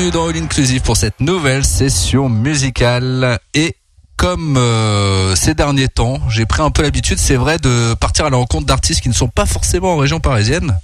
[0.00, 3.76] Bienvenue dans All Inclusive pour cette nouvelle session musicale et
[4.16, 8.30] comme euh, ces derniers temps, j'ai pris un peu l'habitude, c'est vrai, de partir à
[8.30, 10.78] la rencontre d'artistes qui ne sont pas forcément en région parisienne,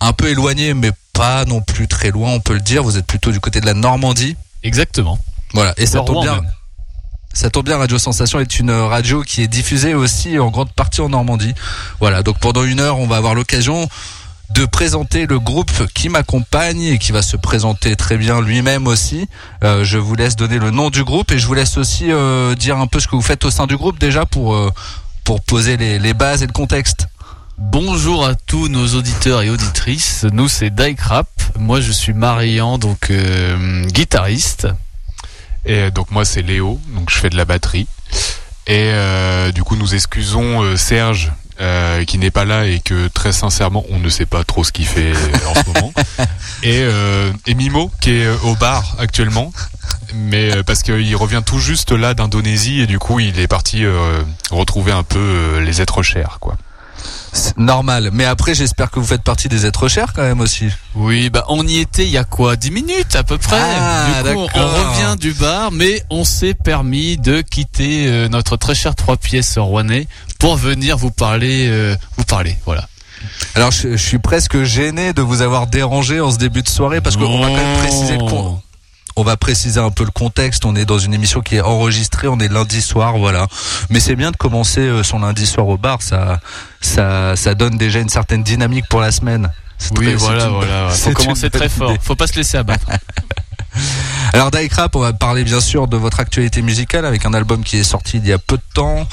[0.00, 2.82] un peu éloignés, mais pas non plus très loin, on peut le dire.
[2.82, 4.34] Vous êtes plutôt du côté de la Normandie.
[4.64, 5.16] Exactement.
[5.52, 6.42] Voilà, et ça tombe bien.
[7.32, 11.02] Ça tombe bien, Radio Sensation est une radio qui est diffusée aussi en grande partie
[11.02, 11.54] en Normandie.
[12.00, 13.88] Voilà, donc pendant une heure, on va avoir l'occasion
[14.50, 19.28] de présenter le groupe qui m'accompagne et qui va se présenter très bien lui-même aussi.
[19.62, 22.54] Euh, je vous laisse donner le nom du groupe et je vous laisse aussi euh,
[22.54, 24.70] dire un peu ce que vous faites au sein du groupe déjà pour euh,
[25.24, 27.08] pour poser les, les, bases et le contexte.
[27.56, 30.26] Bonjour à tous nos auditeurs et auditrices.
[30.30, 31.28] Nous c'est Crap.
[31.58, 33.10] Moi je suis Marian donc
[33.86, 34.68] guitariste.
[35.64, 37.86] Et donc moi c'est Léo donc je fais de la batterie.
[38.66, 38.92] Et
[39.54, 43.98] du coup nous excusons Serge euh, qui n'est pas là et que très sincèrement on
[43.98, 45.92] ne sait pas trop ce qu'il fait euh, en ce moment.
[46.62, 49.52] Et, euh, et Mimo qui est euh, au bar actuellement,
[50.14, 53.84] mais parce qu'il revient tout juste là d'Indonésie et du coup il est parti
[54.50, 56.56] retrouver un peu les êtres chers quoi
[57.56, 58.10] normal.
[58.12, 60.68] Mais après, j'espère que vous faites partie des êtres chers quand même aussi.
[60.94, 63.56] Oui, bah on y était il y a quoi 10 minutes à peu près?
[63.60, 68.56] Ah, du coup, on revient du bar, mais on s'est permis de quitter euh, notre
[68.56, 70.08] très cher trois pièces rouennais
[70.38, 72.86] pour venir vous parler, euh, vous parler, voilà.
[73.54, 77.16] Alors je, suis presque gêné de vous avoir dérangé en ce début de soirée parce
[77.16, 78.60] qu'on va quand même préciser le point
[79.16, 80.64] on va préciser un peu le contexte.
[80.64, 82.28] On est dans une émission qui est enregistrée.
[82.28, 83.46] On est lundi soir, voilà.
[83.90, 86.02] Mais c'est bien de commencer euh, son lundi soir au bar.
[86.02, 86.40] Ça,
[86.80, 89.50] ça, ça donne déjà une certaine dynamique pour la semaine.
[89.98, 90.88] Oui, voilà, voilà.
[90.90, 91.94] Faut commencer très fort.
[92.00, 92.86] Faut pas se laisser abattre.
[94.32, 97.78] Alors Crap, on va parler bien sûr de votre actualité musicale avec un album qui
[97.78, 99.06] est sorti il y a peu de temps,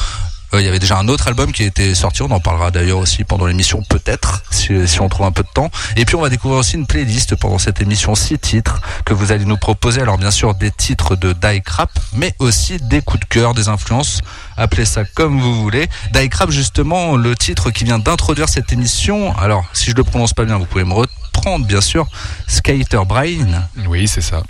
[0.53, 3.24] il y avait déjà un autre album qui était sorti, on en parlera d'ailleurs aussi
[3.24, 5.71] pendant l'émission peut-être, si, on trouve un peu de temps.
[5.95, 9.31] Et puis on va découvrir aussi une playlist pendant cette émission, six titres que vous
[9.31, 10.01] allez nous proposer.
[10.01, 13.69] Alors bien sûr des titres de Die Crap, mais aussi des coups de cœur, des
[13.69, 14.19] influences,
[14.57, 15.88] appelez ça comme vous voulez.
[16.13, 20.33] Die Crap justement, le titre qui vient d'introduire cette émission, alors si je le prononce
[20.33, 22.07] pas bien, vous pouvez me reprendre bien sûr,
[22.48, 23.68] Skater Brain.
[23.88, 24.44] Oui, c'est ça.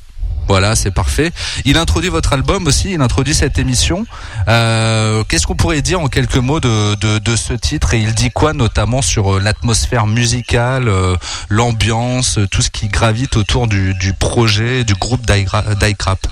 [0.51, 1.31] Voilà, c'est parfait.
[1.63, 4.05] Il introduit votre album aussi, il introduit cette émission.
[4.49, 6.97] Euh, qu'est-ce qu'on pourrait dire en quelques mots de,
[7.37, 7.93] ce titre?
[7.93, 11.15] Et il dit quoi notamment sur euh, l'atmosphère musicale, euh,
[11.47, 15.45] l'ambiance, tout ce qui gravite autour du, projet, du groupe Die
[15.95, 16.27] Crap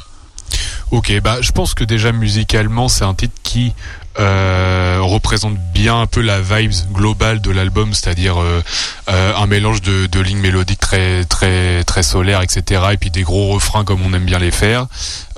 [0.92, 3.74] Ok, bah je pense que déjà musicalement c'est un titre qui
[4.20, 8.62] représente bien un peu la vibes globale de l'album, c'est-à-dire euh,
[9.10, 12.82] euh, un mélange de, de lignes mélodiques très très très solaires, etc.
[12.92, 14.88] Et puis des gros refrains comme on aime bien les faire.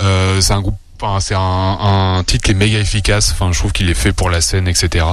[0.01, 3.31] Euh, c'est un groupe, enfin, c'est un, un titre qui est méga efficace.
[3.33, 5.05] Enfin, je trouve qu'il est fait pour la scène, etc.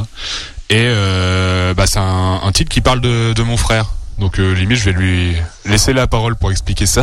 [0.71, 3.87] Et euh, bah, c'est un, un titre qui parle de, de mon frère.
[4.19, 7.03] Donc euh, limite, je vais lui laisser la parole pour expliquer ça.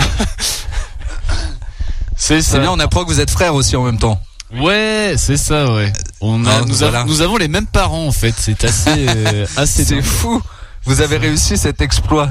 [2.18, 4.20] C'est C'est bien, on apprend que vous êtes frères aussi en même temps.
[4.54, 5.92] Ouais, c'est ça, ouais.
[6.28, 7.00] On a, Ah, nous, voilà.
[7.02, 8.34] avons, nous avons les mêmes parents en fait.
[8.38, 9.86] C'est assez, euh, assez.
[9.86, 10.42] C'est fou.
[10.86, 12.30] Vous avez réussi cet exploit.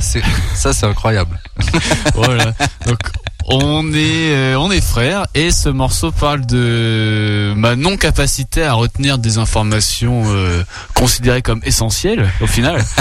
[0.55, 1.41] Ça, c'est incroyable.
[2.15, 2.53] voilà.
[2.87, 2.99] Donc
[3.47, 8.73] on est euh, on est frères et ce morceau parle de ma non capacité à
[8.75, 10.63] retenir des informations euh,
[10.95, 12.85] considérées comme essentielles au final.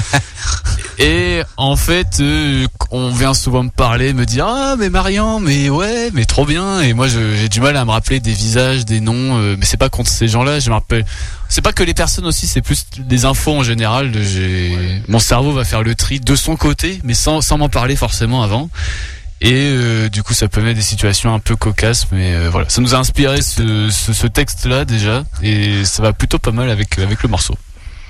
[0.99, 5.69] Et en fait, euh, on vient souvent me parler, me dire ah mais Marian, mais
[5.69, 6.81] ouais, mais trop bien.
[6.81, 9.37] Et moi, j'ai du mal à me rappeler des visages, des noms.
[9.39, 10.59] euh, mais c'est pas contre ces gens-là.
[10.59, 11.05] Je me rappelle.
[11.49, 14.11] C'est pas que les personnes aussi, c'est plus des infos en général.
[15.07, 18.43] mon cerveau va faire le tri de son côté, mais sans sans m'en parler forcément
[18.43, 18.69] avant.
[19.43, 22.69] Et euh, du coup, ça peut mettre des situations un peu cocasses, mais euh, voilà,
[22.69, 26.69] ça nous a inspiré ce, ce, ce texte-là déjà, et ça va plutôt pas mal
[26.69, 27.55] avec avec le morceau.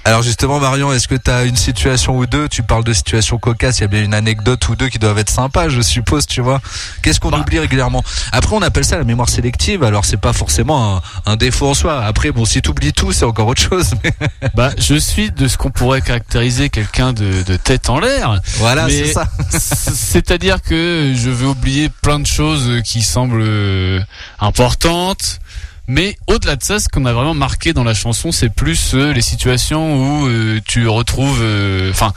[0.06, 2.50] Alors justement, Marion, est-ce que tu as une situation ou deux?
[2.50, 5.18] Tu parles de situations cocasses, il y a bien une anecdote ou deux qui doivent
[5.18, 6.60] être sympas, je suppose, tu vois.
[7.02, 7.40] Qu'est-ce qu'on Bah.
[7.40, 8.04] oublie régulièrement?
[8.34, 11.02] Après, on appelle ça la mémoire sélective, alors c'est pas forcément un,
[11.32, 12.04] un défaut en soi.
[12.04, 13.92] Après, bon, si tu oublies tout, c'est encore autre chose.
[14.04, 14.14] Mais
[14.56, 18.42] Bah, je suis de ce qu'on pourrait caractériser quelqu'un de, de tête en l'air.
[18.58, 19.28] voilà, c'est ça.
[19.58, 24.02] C'est-à-dire que je vais oublier plein de choses qui semblent euh,
[24.40, 25.40] importantes.
[25.88, 29.12] Mais au-delà de ça, ce qu'on a vraiment marqué dans la chanson, c'est plus euh,
[29.12, 32.14] les situations où euh, tu retrouves, euh, enfin,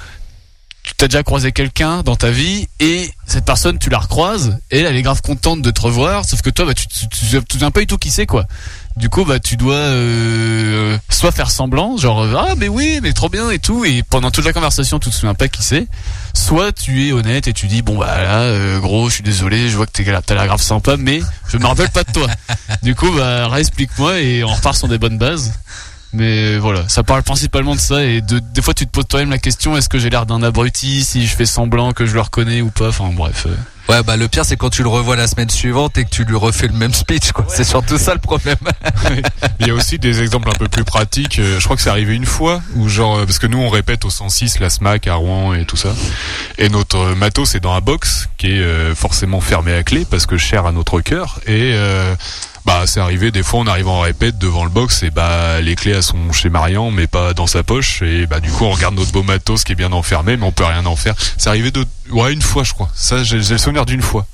[0.84, 4.80] tu t'as déjà croisé quelqu'un dans ta vie et cette personne, tu la recroises et
[4.80, 6.24] elle, est grave contente de te revoir.
[6.24, 8.46] Sauf que toi, bah, tu, tu, tu, tu souviens pas du tout qui c'est quoi.
[8.96, 13.28] Du coup, bah, tu dois euh, soit faire semblant, genre ah mais oui, mais trop
[13.28, 15.86] bien et tout, et pendant toute la conversation, tu te souviens pas qui c'est.
[16.32, 19.68] Soit tu es honnête et tu dis bon bah là, euh, gros, je suis désolé,
[19.68, 22.26] je vois que t'es t'as l'air grave sympa, mais je me rappelle pas de toi.
[22.82, 25.52] du coup, bah réexplique-moi et on repart sur des bonnes bases.
[26.16, 29.30] Mais voilà, ça parle principalement de ça et de, des fois tu te poses toi-même
[29.30, 32.20] la question est-ce que j'ai l'air d'un abruti si je fais semblant que je le
[32.22, 32.88] reconnais ou pas?
[32.88, 33.46] Enfin bref.
[33.46, 33.54] euh.
[33.88, 36.24] Ouais, bah le pire, c'est quand tu le revois la semaine suivante et que tu
[36.24, 37.46] lui refais le même speech, quoi.
[37.48, 38.56] C'est surtout ça le problème.
[39.60, 41.38] Il y a aussi des exemples un peu plus pratiques.
[41.38, 43.68] Euh, Je crois que c'est arrivé une fois où genre euh, parce que nous on
[43.68, 45.90] répète au 106 la SMAC à Rouen et tout ça.
[46.58, 50.36] Et notre matos est dans un box qui est forcément fermé à clé parce que
[50.36, 52.12] cher à notre cœur et euh,
[52.66, 55.76] bah c'est arrivé des fois on arrive en répète devant le box et bah les
[55.76, 58.70] clés elles sont chez Marian mais pas dans sa poche et bah du coup on
[58.72, 61.14] regarde notre beau matos qui est bien enfermé mais on peut rien en faire.
[61.38, 62.90] C'est arrivé de ouais une fois je crois.
[62.94, 64.26] Ça j'ai le souvenir d'une fois.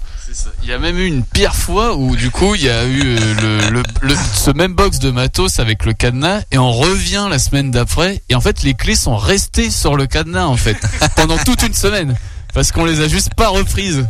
[0.62, 3.02] Il y a même eu une pire fois où du coup il y a eu
[3.04, 3.34] euh,
[3.68, 7.38] le, le, le- ce même box de matos avec le cadenas et on revient la
[7.38, 10.78] semaine d'après et en fait les clés sont restées sur le cadenas en fait
[11.16, 12.16] pendant toute une semaine
[12.54, 14.06] parce qu'on les a juste pas reprises.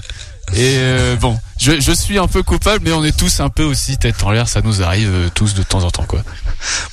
[0.54, 3.62] Et euh, bon, je, je suis un peu coupable, mais on est tous un peu
[3.62, 6.20] aussi tête en l'air, ça nous arrive euh, tous de temps en temps quoi.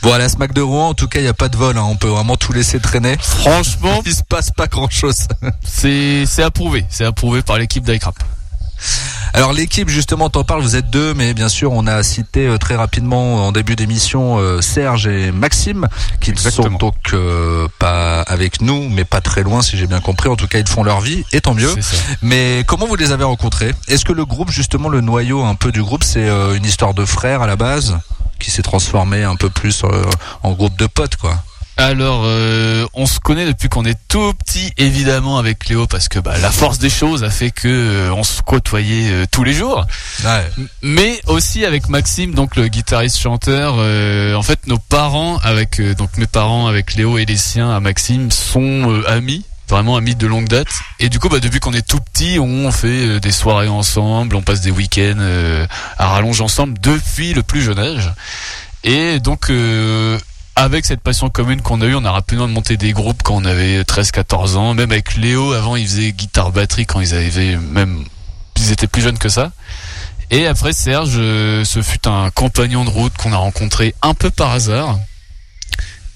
[0.02, 1.78] Bon, à la SMAC de Rouen, en tout cas, il n'y a pas de vol,
[1.78, 1.84] hein.
[1.84, 3.18] On peut vraiment tout laisser traîner.
[3.20, 5.28] Franchement, Il se passe pas grand chose.
[5.64, 8.16] c'est c'est approuvé, c'est approuvé par l'équipe d'iCrap.
[9.34, 12.58] Alors l'équipe justement t'en parle, vous êtes deux, mais bien sûr on a cité euh,
[12.58, 15.88] très rapidement en début d'émission euh, Serge et Maxime
[16.20, 20.00] qui ne sont donc euh, pas avec nous, mais pas très loin si j'ai bien
[20.00, 20.30] compris.
[20.30, 21.74] En tout cas ils font leur vie, et tant mieux.
[22.22, 23.74] Mais comment vous les avez rencontrés?
[23.88, 26.94] Est-ce que le groupe justement le noyau un peu du groupe c'est euh, une histoire
[26.94, 27.98] de frères à la base
[28.40, 30.04] qui s'est transformé un peu plus euh,
[30.44, 31.44] en groupe de potes quoi?
[31.80, 36.20] Alors, euh, on se connaît depuis qu'on est tout petit, évidemment, avec Léo, parce que
[36.20, 39.54] bah, la force des choses a fait que euh, on se côtoyait euh, tous les
[39.54, 39.86] jours.
[40.26, 40.46] Ouais.
[40.82, 43.76] Mais aussi avec Maxime, donc le guitariste-chanteur.
[43.78, 47.72] euh, en fait, nos parents, avec euh, donc mes parents, avec Léo et les siens
[47.72, 49.46] à Maxime, sont euh, amis.
[49.70, 50.68] Vraiment amis de longue date.
[51.00, 54.42] Et du coup, bah, depuis qu'on est tout petit, on fait des soirées ensemble, on
[54.42, 55.66] passe des week-ends euh,
[55.98, 58.12] à rallonge ensemble depuis le plus jeune âge.
[58.84, 60.18] Et donc, euh,
[60.60, 63.46] avec cette passion commune qu'on a eue, on a rapidement monté des groupes quand on
[63.46, 64.74] avait 13-14 ans.
[64.74, 68.04] Même avec Léo, avant, ils faisaient guitare-batterie quand ils avaient même,
[68.58, 69.52] ils étaient plus jeunes que ça.
[70.32, 74.30] Et après Serge, euh, ce fut un compagnon de route qu'on a rencontré un peu
[74.30, 75.00] par hasard.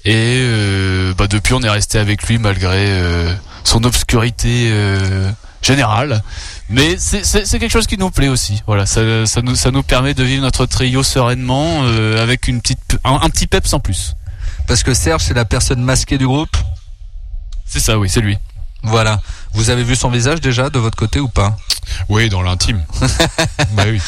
[0.06, 3.34] Et euh, bah, depuis, on est resté avec lui malgré euh,
[3.64, 4.72] son obscurité
[5.62, 6.22] générale.
[6.70, 8.62] Mais c'est quelque chose qui nous plaît aussi.
[8.68, 9.02] Voilà, ça,
[9.42, 11.84] nous, permet de vivre notre trio sereinement
[12.20, 12.60] avec un
[13.30, 14.16] petit peps en plus.
[14.68, 16.56] Parce que Serge c'est la personne masquée du groupe.
[17.66, 18.38] C'est ça, oui, c'est lui.
[18.84, 19.22] Voilà.
[19.54, 21.56] Vous avez vu son visage déjà de votre côté ou pas?
[22.10, 22.84] Oui dans l'intime.
[23.72, 24.02] bah oui.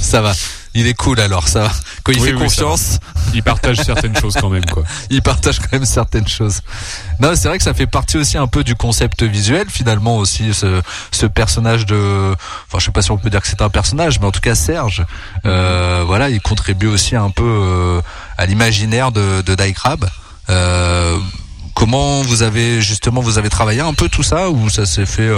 [0.00, 0.32] Ça va.
[0.76, 1.70] Il est cool alors ça.
[2.04, 2.98] Quand il Oui, fait oui, confiance,
[3.34, 4.84] Il partage certaines choses quand même, quoi.
[5.10, 6.60] il partage quand même certaines choses.
[7.20, 10.52] Non, c'est vrai que ça fait partie aussi un peu du concept visuel finalement aussi
[10.54, 12.34] ce, ce personnage de,
[12.68, 14.40] enfin je sais pas si on peut dire que c'est un personnage, mais en tout
[14.40, 15.04] cas Serge,
[15.46, 18.00] euh, voilà, il contribue aussi un peu euh,
[18.38, 20.06] à l'imaginaire de, de Die Crab.
[20.50, 21.18] Euh,
[21.74, 25.30] comment vous avez justement vous avez travaillé un peu tout ça ou ça s'est fait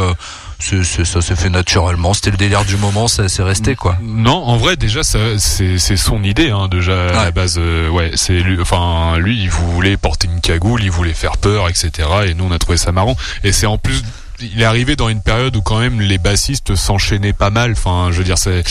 [0.58, 3.96] c'est- c'est- ça s'est fait naturellement c'était le délire du moment ça c'est resté quoi
[4.02, 7.56] Non, en vrai, déjà, c'est, c'est son idée, hein, déjà à la base.
[7.58, 8.60] euh, ouais, c'est lui.
[8.60, 12.08] Enfin, lui, il voulait porter une cagoule, il voulait faire peur, etc.
[12.26, 13.16] Et nous, on a trouvé ça marrant.
[13.44, 14.02] Et c'est en plus,
[14.40, 17.72] il est arrivé dans une période où quand même les bassistes s'enchaînaient pas mal.
[17.72, 18.62] Enfin, je veux dire, c'est.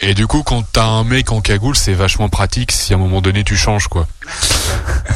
[0.00, 2.98] Et du coup, quand t'as un mec en cagoule, c'est vachement pratique si à un
[2.98, 4.06] moment donné tu changes, quoi.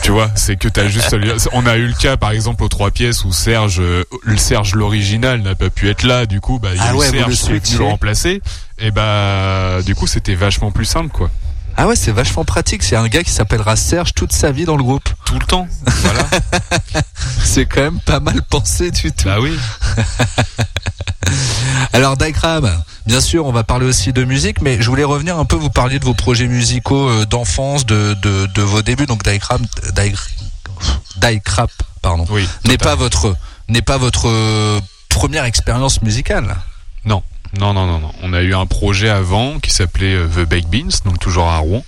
[0.03, 1.15] tu vois, c'est que t'as juste.
[1.53, 4.75] On a eu le cas, par exemple, aux trois pièces où Serge, euh, le Serge
[4.75, 6.25] l'original n'a pas pu être là.
[6.25, 7.61] Du coup, bah, il y a Ah eu ouais, vous Serge le qui est venu
[7.61, 7.79] switchez.
[7.79, 8.43] le remplacer.
[8.79, 11.31] Et bah, du coup, c'était vachement plus simple, quoi.
[11.77, 14.77] ah ouais c'est vachement pratique c'est un gars qui s'appellera Serge toute sa vie dans
[14.79, 15.69] le groupe Tout le temps.
[15.85, 16.27] Voilà.
[17.45, 19.53] c'est quand même pas mal pensé du tout bah oui.
[21.93, 22.71] Alors Daikrab,
[23.07, 25.71] bien sûr, on va parler aussi de musique, mais je voulais revenir un peu, vous
[25.71, 29.07] parliez de vos projets musicaux euh, d'enfance, de, de, de vos débuts.
[29.07, 29.61] Donc Daikrab,
[31.17, 31.69] Daikrab,
[32.03, 32.49] pardon, Oui.
[32.65, 33.37] n'est pas votre,
[33.69, 36.57] n'est pas votre euh, première expérience musicale.
[37.05, 37.23] Non.
[37.59, 38.13] Non, non, non, non.
[38.23, 41.59] On a eu un projet avant qui s'appelait euh, The Baked Beans, donc toujours à
[41.59, 41.85] Rouen.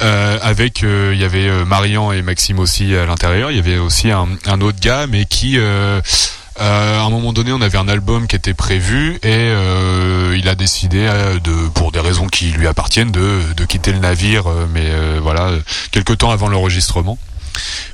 [0.00, 3.50] Euh, avec, euh, il y avait Marian et Maxime aussi à l'intérieur.
[3.50, 6.00] Il y avait aussi un, un autre gars, mais qui, euh,
[6.58, 10.54] à un moment donné, on avait un album qui était prévu et euh, il a
[10.54, 14.46] décidé euh, de, pour des raisons qui lui appartiennent, de, de quitter le navire.
[14.48, 15.60] euh, mais euh, voilà, euh,
[15.90, 17.18] quelques temps avant l'enregistrement.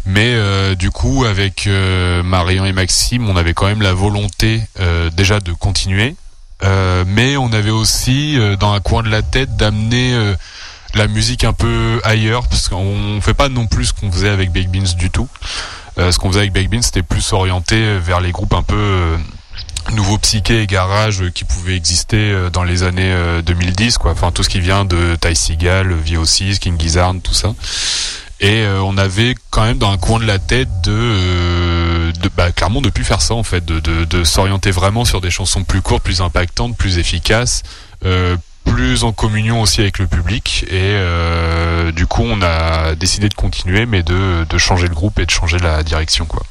[0.05, 4.61] Mais euh, du coup, avec euh, Marion et Maxime, on avait quand même la volonté
[4.81, 6.17] euh, déjà de continuer,
[6.63, 10.35] Euh, mais on avait aussi euh, dans un coin de la tête d'amener euh,
[10.95, 14.51] la musique un peu ailleurs, parce qu'on fait pas non plus ce qu'on faisait avec
[14.53, 15.29] Baked Beans du tout.
[15.99, 18.77] Euh, ce qu'on faisait avec Baked Beans, c'était plus orienté vers les groupes un peu
[18.77, 19.17] euh,
[19.93, 24.13] nouveau psyché et garage euh, qui pouvaient exister euh, dans les années euh, 2010 quoi.
[24.13, 27.55] Enfin tout ce qui vient de Ty Seagal, VO6, King Gizzard, tout ça.
[28.41, 32.51] Et euh, on avait quand même dans un coin de la tête de, euh, bah,
[32.51, 36.03] clairement de plus faire ça en fait de, s'orienter vraiment sur des chansons plus courtes
[36.03, 37.63] plus impactantes plus efficaces
[38.05, 43.29] euh, plus en communion aussi avec le public et euh, du coup on a décidé
[43.29, 46.43] de continuer mais de, de changer le groupe et de changer la direction quoi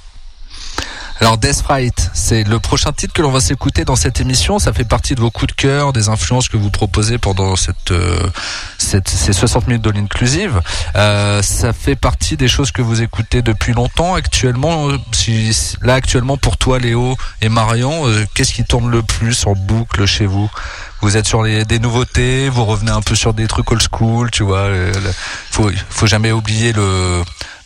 [1.19, 4.59] Alors Death Fright, c'est le prochain titre que l'on va s'écouter dans cette émission.
[4.59, 7.91] Ça fait partie de vos coups de cœur, des influences que vous proposez pendant cette,
[7.91, 8.27] euh,
[8.77, 10.59] cette ces 60 minutes de l'inclusive.
[10.95, 14.15] Euh, ça fait partie des choses que vous écoutez depuis longtemps.
[14.15, 18.03] Actuellement, si, là actuellement pour toi, Léo et Marion,
[18.33, 20.49] qu'est-ce qui tourne le plus en boucle chez vous?
[21.03, 24.31] Vous êtes sur les, des nouveautés, vous revenez un peu sur des trucs old school,
[24.31, 24.69] tu vois.
[24.69, 25.13] le- le-
[25.51, 27.21] faut, faut jamais oublier le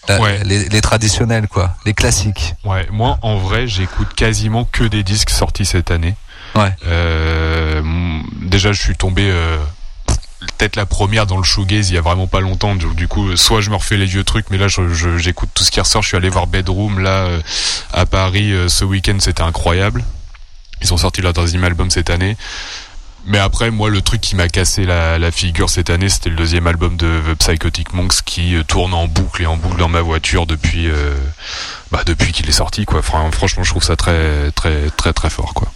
[0.09, 0.41] la- Ouais.
[0.43, 2.55] les, les traditionnels, quoi, les classiques.
[2.63, 6.15] Ouais, moi en vrai, j'écoute quasiment que des disques sortis cette année.
[6.55, 6.73] Ouais.
[6.87, 7.81] Euh,
[8.41, 9.57] déjà, je suis tombé euh,
[10.57, 12.73] peut-être la première dans le shoegaze il y a vraiment pas longtemps.
[12.75, 15.49] Du, du coup, soit je me refais les vieux trucs, mais là, je- je- j'écoute
[15.53, 16.01] tout ce qui ressort.
[16.01, 17.39] Je suis allé voir Bedroom là euh,
[17.93, 20.03] à Paris euh, ce week-end, c'était incroyable.
[20.81, 22.35] Ils ont sorti leur deuxième album cette année.
[23.29, 26.37] Mais après, moi, le truc qui m'a cassé la, la figure cette année, c'était le
[26.37, 29.89] deuxième album de The Psychotic Monks qui euh, tourne en boucle et en boucle dans
[29.89, 31.13] ma voiture depuis, euh,
[31.91, 33.01] bah, depuis qu'il est sorti, quoi.
[33.01, 35.71] Fran- franchement, je trouve ça très, très, très, très fort, quoi.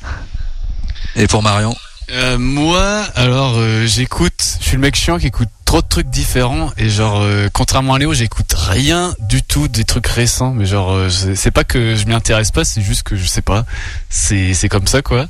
[1.17, 1.75] Et pour Marion?
[2.11, 6.09] Euh, moi, alors euh, j'écoute, je suis le mec chiant qui écoute trop de trucs
[6.09, 10.65] différents et genre euh, contrairement à Léo, j'écoute rien du tout des trucs récents, mais
[10.65, 13.41] genre euh, c'est c'est pas que je m'y intéresse pas, c'est juste que je sais
[13.41, 13.65] pas,
[14.09, 15.27] c'est c'est comme ça quoi.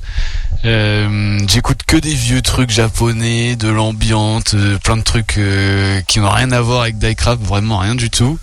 [0.63, 6.19] Euh, j'écoute que des vieux trucs japonais, de l'ambiance, euh, plein de trucs euh, qui
[6.19, 8.37] n'ont rien à voir avec Diecraft, vraiment rien du tout.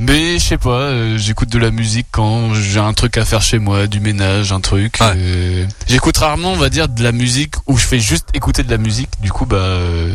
[0.00, 3.42] Mais je sais pas, euh, j'écoute de la musique quand j'ai un truc à faire
[3.42, 4.98] chez moi, du ménage, un truc.
[5.00, 5.12] Ouais.
[5.16, 8.70] euh, j'écoute rarement, on va dire, de la musique où je fais juste écouter de
[8.70, 9.10] la musique.
[9.20, 10.14] Du coup, bah, euh,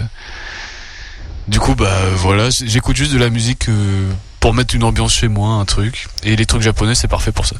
[1.49, 4.09] du coup, bah, voilà, j'écoute juste de la musique euh,
[4.39, 6.07] pour mettre une ambiance chez moi, un truc.
[6.23, 7.57] Et les trucs japonais, c'est parfait pour ça.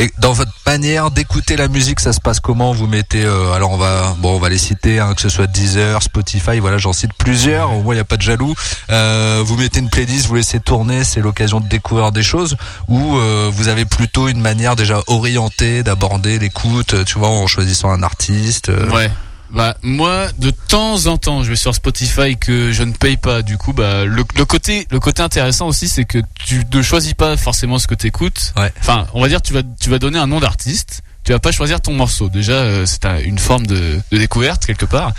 [0.00, 3.72] Et dans votre manière d'écouter la musique, ça se passe comment Vous mettez, euh, alors
[3.72, 6.92] on va, bon, on va les citer, hein, que ce soit Deezer, Spotify, voilà, j'en
[6.92, 7.72] cite plusieurs.
[7.72, 8.54] Au moins, il n'y a pas de jaloux.
[8.90, 12.56] Euh, vous mettez une playlist, vous laissez tourner, c'est l'occasion de découvrir des choses.
[12.86, 17.48] Ou euh, vous avez plutôt une manière déjà orientée d'aborder l'écoute, euh, tu vois, en
[17.48, 18.68] choisissant un artiste.
[18.68, 18.88] euh.
[18.90, 19.10] Ouais.
[19.50, 23.40] Bah moi de temps en temps je vais sur Spotify que je ne paye pas
[23.42, 27.14] du coup bah le, le côté le côté intéressant aussi c'est que tu ne choisis
[27.14, 28.52] pas forcément ce que tu écoutes.
[28.58, 28.70] Ouais.
[28.80, 31.50] Enfin on va dire tu vas tu vas donner un nom d'artiste tu vas pas
[31.52, 35.12] choisir ton morceau déjà euh, c'est un- une forme de, de découverte quelque part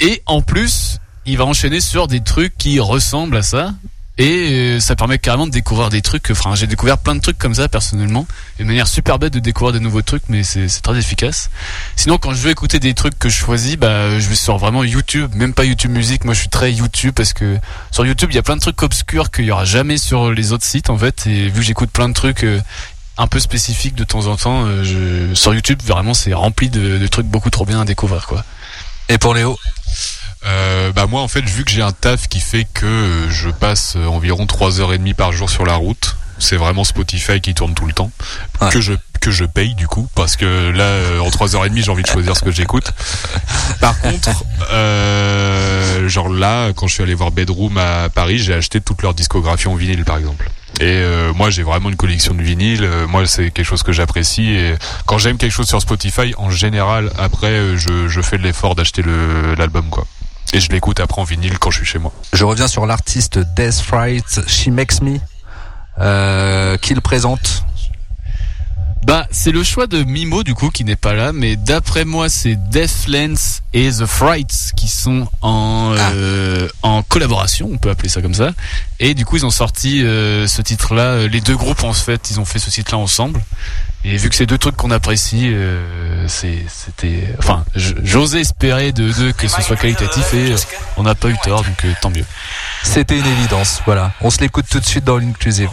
[0.00, 3.72] et en plus il va enchaîner sur des trucs qui ressemblent à ça.
[4.18, 6.30] Et euh, ça permet carrément de découvrir des trucs.
[6.30, 8.26] Enfin, j'ai découvert plein de trucs comme ça personnellement.
[8.58, 11.50] Une manière super bête de découvrir des nouveaux trucs, mais c'est très efficace.
[11.96, 14.84] Sinon, quand je veux écouter des trucs que je choisis, bah, je vais sur vraiment
[14.84, 15.30] YouTube.
[15.34, 16.24] Même pas YouTube Musique.
[16.24, 17.58] Moi, je suis très YouTube parce que
[17.90, 20.52] sur YouTube, il y a plein de trucs obscurs qu'il y aura jamais sur les
[20.52, 21.26] autres sites en fait.
[21.26, 22.60] Et vu que j'écoute plein de trucs euh,
[23.18, 27.06] un peu spécifiques de temps en temps, euh, sur YouTube, vraiment, c'est rempli de, de
[27.06, 28.44] trucs beaucoup trop bien à découvrir, quoi.
[29.10, 29.58] Et pour Léo?
[30.44, 33.48] Euh, bah moi en fait vu que j'ai un taf qui fait que euh, je
[33.50, 37.40] passe euh, environ 3 heures et demie par jour sur la route, c'est vraiment Spotify
[37.40, 38.10] qui tourne tout le temps
[38.60, 38.68] Ouais.
[38.70, 41.68] que je que je paye du coup parce que là euh, en 3 heures et
[41.70, 42.92] demie j'ai envie de choisir ce que j'écoute.
[43.80, 44.30] Par contre
[44.72, 49.14] euh, genre là quand je suis allé voir Bedroom à Paris, j'ai acheté toute leur
[49.14, 50.48] discographie en vinyle par exemple.
[50.78, 53.92] Et euh, moi j'ai vraiment une collection de vinyles, Euh, moi c'est quelque chose que
[53.92, 54.74] j'apprécie et
[55.06, 59.02] quand j'aime quelque chose sur Spotify en général après euh, je, je fais l'effort d'acheter
[59.56, 60.06] l'album quoi.
[60.52, 62.12] Et je l'écoute après en vinyle quand je suis chez moi.
[62.32, 65.18] Je reviens sur l'artiste Death Fright, She Makes Me,
[65.98, 67.64] euh, qui le présente.
[69.06, 72.28] Bah, c'est le choix de Mimo du coup qui n'est pas là, mais d'après moi
[72.28, 78.20] c'est Deathlands et The Frights qui sont en euh, en collaboration, on peut appeler ça
[78.20, 78.50] comme ça.
[78.98, 82.30] Et du coup ils ont sorti euh, ce titre-là, euh, les deux groupes en fait,
[82.32, 83.40] ils ont fait ce titre-là ensemble.
[84.04, 89.32] Et vu que c'est deux trucs qu'on apprécie, euh, c'était, enfin, j'osais espérer de d'eux
[89.32, 90.56] que ce soit qualitatif et euh,
[90.96, 92.24] on n'a pas eu tort, donc euh, tant mieux.
[92.82, 93.82] C'était une évidence.
[93.84, 94.12] Voilà.
[94.20, 95.70] On se l'écoute tout de suite dans l'inclusive.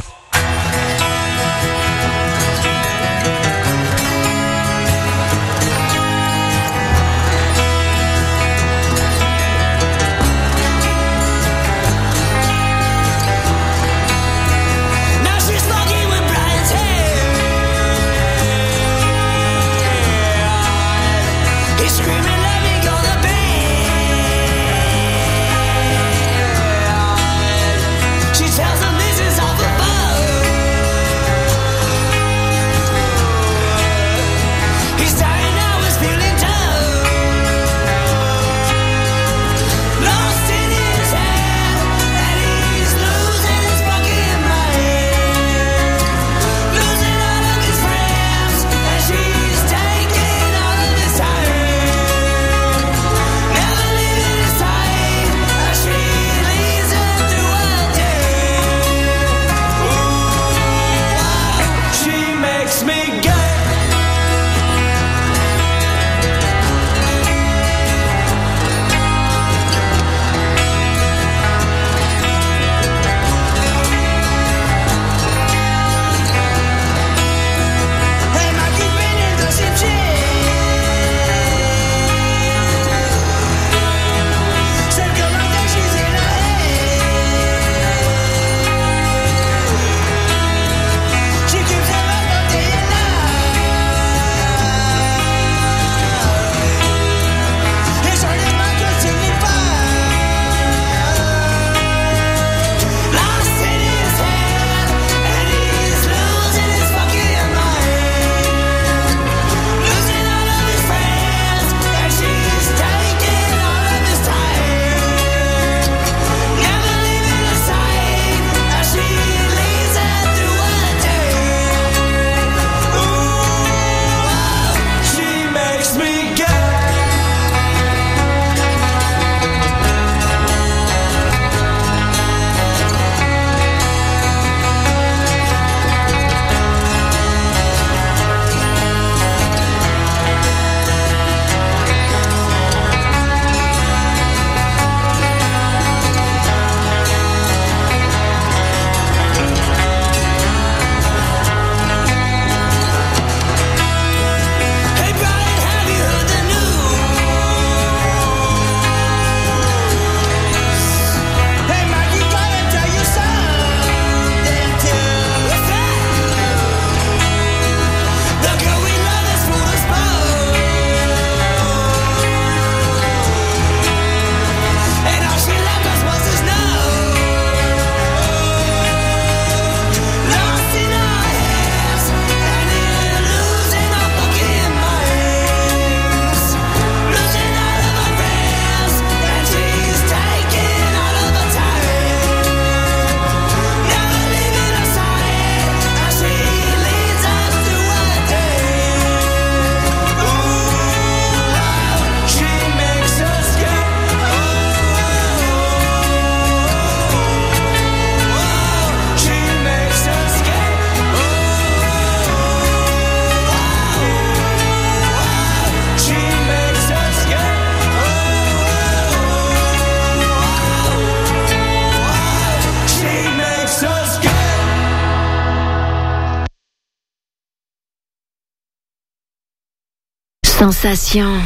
[230.72, 231.42] Sensation.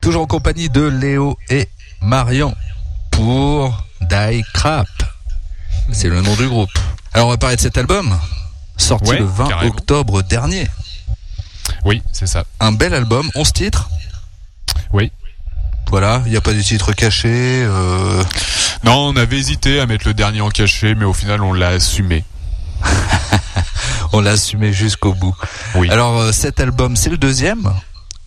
[0.00, 1.68] Toujours en compagnie de Léo et
[2.00, 2.54] Marion
[3.10, 4.86] pour Die Crap.
[5.92, 6.70] C'est le nom du groupe.
[7.12, 8.18] Alors on va parler de cet album,
[8.78, 9.70] sorti Ouais, le 20 carrément.
[9.70, 10.66] octobre dernier.
[11.84, 12.44] Oui, c'est ça.
[12.58, 13.90] Un bel album, 11 titres.
[14.94, 15.12] Oui.
[15.90, 17.64] Voilà, il n'y a pas de titres cachés.
[17.66, 18.24] euh,
[18.82, 21.68] Non, on avait hésité à mettre le dernier en cachet, mais au final, on l'a
[21.68, 22.24] assumé.
[24.14, 25.36] on l'a assumé jusqu'au bout.
[25.74, 25.90] Oui.
[25.90, 27.70] Alors euh, cet album, c'est le deuxième.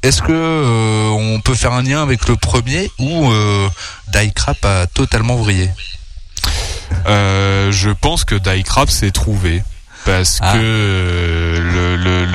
[0.01, 3.67] Est-ce que euh, on peut faire un lien avec le premier ou euh,
[4.13, 5.69] Die Crap a totalement vrillé?
[7.07, 9.61] Euh, je pense que Die Crap s'est trouvé
[10.05, 10.53] parce Ah.
[10.53, 12.25] que euh, le, le,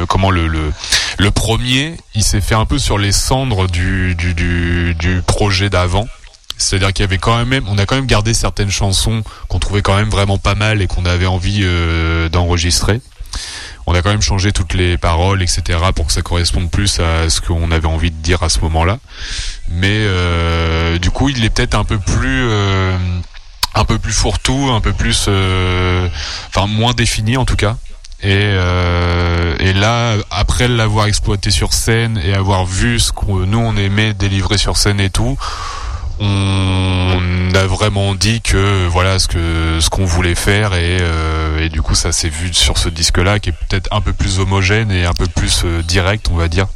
[0.00, 0.72] le comment le, le
[1.16, 5.70] le premier, il s'est fait un peu sur les cendres du du du, du projet
[5.70, 6.08] d'avant.
[6.58, 9.82] C'est-à-dire qu'il y avait quand même, on a quand même gardé certaines chansons qu'on trouvait
[9.82, 11.64] quand même vraiment pas mal et qu'on avait envie
[12.30, 13.00] d'enregistrer.
[13.86, 17.28] On a quand même changé toutes les paroles, etc., pour que ça corresponde plus à
[17.28, 18.98] ce qu'on avait envie de dire à ce moment-là.
[19.68, 22.96] Mais euh, du coup, il est peut-être un peu plus euh,
[23.74, 26.08] un peu plus fourre-tout, un peu plus, euh,
[26.48, 27.76] enfin moins défini en tout cas.
[28.22, 33.58] Et, euh, et là, après l'avoir exploité sur scène et avoir vu ce que nous
[33.58, 35.36] on aimait délivrer sur scène et tout,
[36.20, 41.68] on a vraiment dit que voilà ce que ce qu'on voulait faire et, euh, et
[41.68, 44.90] du coup ça s'est vu sur ce disque-là qui est peut-être un peu plus homogène
[44.90, 46.66] et un peu plus euh, direct, on va dire,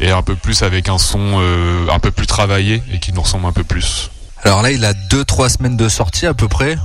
[0.00, 3.22] et un peu plus avec un son euh, un peu plus travaillé et qui nous
[3.22, 4.10] ressemble un peu plus.
[4.44, 6.76] Alors là, il a deux trois semaines de sortie à peu près.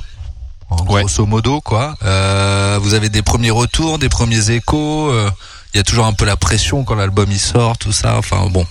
[0.70, 1.02] En Ouais.
[1.04, 1.96] grosso modo, quoi.
[2.04, 5.10] Euh, vous avez des premiers retours, des premiers échos.
[5.12, 5.30] euh,
[5.74, 8.18] Il y a toujours un peu la pression quand l'album il sort, tout ça.
[8.18, 8.66] Enfin bon,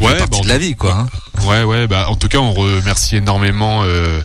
[0.00, 0.92] Ouais, bah, de la vie, quoi.
[0.92, 1.06] hein.
[1.46, 4.20] Ouais, ouais, bah, en tout cas, on remercie énormément euh,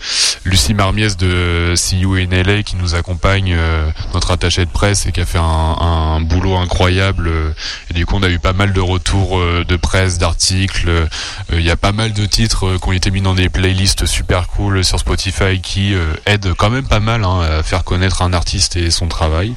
[0.45, 5.21] Lucie Marmiès de in LA qui nous accompagne, euh, notre attachée de presse et qui
[5.21, 7.27] a fait un, un boulot incroyable.
[7.27, 7.51] euh,
[7.89, 10.87] Et du coup, on a eu pas mal de retours euh, de presse, d'articles.
[10.89, 11.05] euh,
[11.53, 14.47] Il y a pas mal de titres qui ont été mis dans des playlists super
[14.47, 18.33] cool sur Spotify qui euh, aident quand même pas mal hein, à faire connaître un
[18.33, 19.53] artiste et son travail.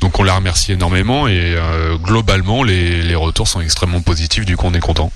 [0.00, 4.44] Donc, on la remercie énormément et euh, globalement, les, les retours sont extrêmement positifs.
[4.44, 5.10] Du coup, on est content.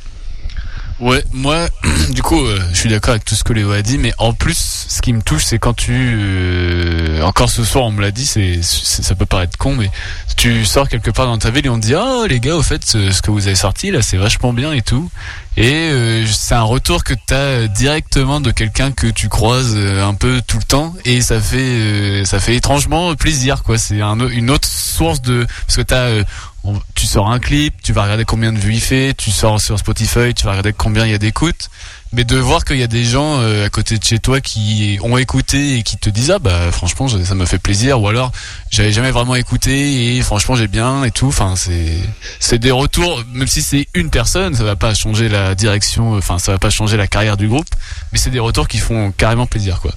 [1.03, 1.69] Ouais, moi,
[2.11, 4.33] du coup, euh, je suis d'accord avec tout ce que Léo a dit, mais en
[4.35, 8.13] plus, ce qui me touche, c'est quand tu, euh, encore ce soir, on me l'a
[8.13, 9.91] dit, c'est, ça peut paraître con, mais
[10.37, 12.63] tu sors quelque part dans ta ville et on te dit, oh les gars, au
[12.63, 15.11] fait, ce, ce que vous avez sorti là, c'est vachement bien et tout.
[15.59, 20.03] Et euh, c'est un retour que tu as directement de quelqu'un que tu croises euh,
[20.07, 23.77] un peu tout le temps, et ça fait, euh, ça fait étrangement plaisir, quoi.
[23.77, 26.25] C'est une autre source de, parce que t'as euh,
[26.65, 29.61] on- tu sors un clip, tu vas regarder combien de vues il fait, tu sors
[29.61, 31.69] sur Spotify, tu vas regarder combien il y a d'écoutes,
[32.13, 34.99] mais de voir qu'il y a des gens euh, à côté de chez toi qui
[35.03, 38.33] ont écouté et qui te disent ah bah franchement ça me fait plaisir ou alors
[38.71, 41.99] j'avais jamais vraiment écouté et franchement j'ai bien et tout, enfin c'est
[42.41, 46.39] c'est des retours même si c'est une personne, ça va pas changer la direction, enfin
[46.39, 47.69] ça va pas changer la carrière du groupe,
[48.13, 49.93] mais c'est des retours qui font carrément plaisir quoi.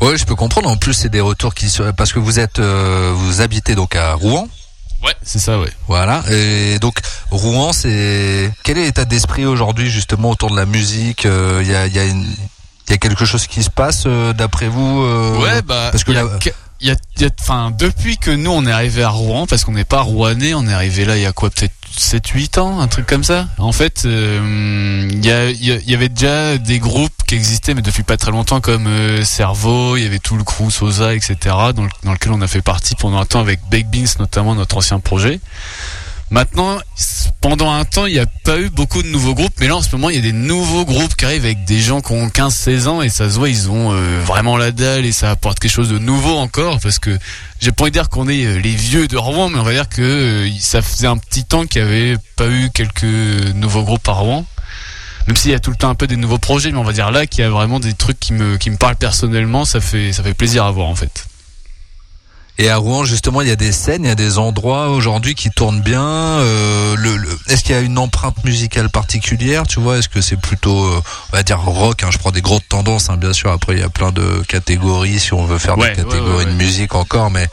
[0.00, 0.68] Ouais, je peux comprendre.
[0.68, 4.14] En plus, c'est des retours qui parce que vous êtes, euh, vous habitez donc à
[4.14, 4.48] Rouen.
[5.02, 5.70] Ouais, c'est ça ouais.
[5.88, 6.22] Voilà.
[6.30, 6.98] Et donc
[7.30, 11.74] Rouen, c'est quel est l'état d'esprit aujourd'hui justement autour de la musique euh, Il y
[11.74, 15.38] a, il y a y a quelque chose qui se passe euh, d'après vous euh,
[15.38, 16.24] Ouais, bah, parce que il y a
[16.80, 19.84] y a, y enfin, depuis que nous on est arrivé à Rouen, parce qu'on n'est
[19.84, 23.06] pas rouennais, on est arrivé là il y a quoi, peut-être 7-8 ans, un truc
[23.06, 23.46] comme ça.
[23.58, 27.12] En fait, euh, il y, a- il y a- il y avait déjà des groupes
[27.32, 30.44] qui existaient, mais depuis pas très longtemps, comme euh, Cerveau, il y avait tout le
[30.44, 31.36] crew Sosa, etc.,
[31.74, 34.54] dans, le- dans lequel on a fait partie pendant un temps avec Baked Beans, notamment
[34.54, 35.40] notre ancien projet.
[36.30, 36.76] Maintenant,
[37.40, 39.82] pendant un temps, il n'y a pas eu beaucoup de nouveaux groupes, mais là, en
[39.82, 42.26] ce moment, il y a des nouveaux groupes qui arrivent avec des gens qui ont
[42.28, 45.58] 15-16 ans, et ça se voit, ils ont euh, vraiment la dalle, et ça apporte
[45.58, 47.18] quelque chose de nouveau encore, parce que
[47.60, 49.72] j'ai pas envie de dire qu'on est euh, les vieux de Rouen, mais on va
[49.72, 53.04] dire que ça faisait un petit temps qu'il n'y avait pas eu quelques
[53.54, 54.44] nouveaux groupes à Rouen.
[55.26, 56.92] Même s'il y a tout le temps un peu des nouveaux projets, mais on va
[56.92, 59.80] dire là qu'il y a vraiment des trucs qui me, qui me parlent personnellement, ça
[59.80, 61.26] fait, ça fait plaisir à voir, en fait.
[62.58, 65.34] Et à Rouen, justement, il y a des scènes, il y a des endroits aujourd'hui
[65.34, 66.02] qui tournent bien.
[66.04, 70.20] euh, le, le- Est-ce qu'il y a une empreinte musicale particulière Tu vois, est-ce que
[70.20, 71.00] c'est plutôt, euh,
[71.32, 73.50] on va dire rock hein, Je prends des grosses tendances, hein, bien sûr.
[73.50, 76.44] Après, il y a plein de catégories si on veut faire Ouais, des catégories ouais,
[76.44, 77.48] de musique encore, mais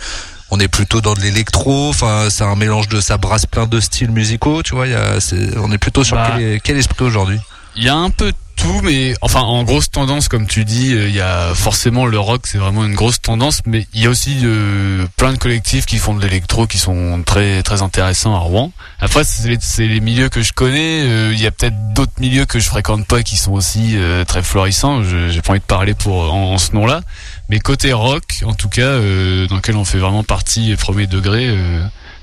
[0.51, 1.89] on est plutôt dans de l'électro.
[1.89, 4.63] Enfin, c'est un mélange de, ça brasse plein de styles musicaux.
[4.63, 6.33] Tu vois, il y a, c'est- on est plutôt sur Bah.
[6.37, 7.39] quel, quel esprit aujourd'hui?
[7.79, 11.07] Il y a un peu tout, mais enfin en grosse tendance, comme tu dis, euh,
[11.07, 14.09] il y a forcément le rock, c'est vraiment une grosse tendance, mais il y a
[14.09, 18.39] aussi euh, plein de collectifs qui font de l'électro, qui sont très très intéressants à
[18.39, 18.73] Rouen.
[18.99, 21.03] Après, c'est les, milieux que je connais.
[21.05, 24.25] euh, Il y a peut-être d'autres milieux que je fréquente pas qui sont aussi euh,
[24.25, 25.01] très florissants.
[25.29, 26.99] J'ai pas envie de parler pour en, ce nom-là,
[27.47, 31.57] mais côté rock, en tout cas, euh, dans lequel on fait vraiment partie premier degré,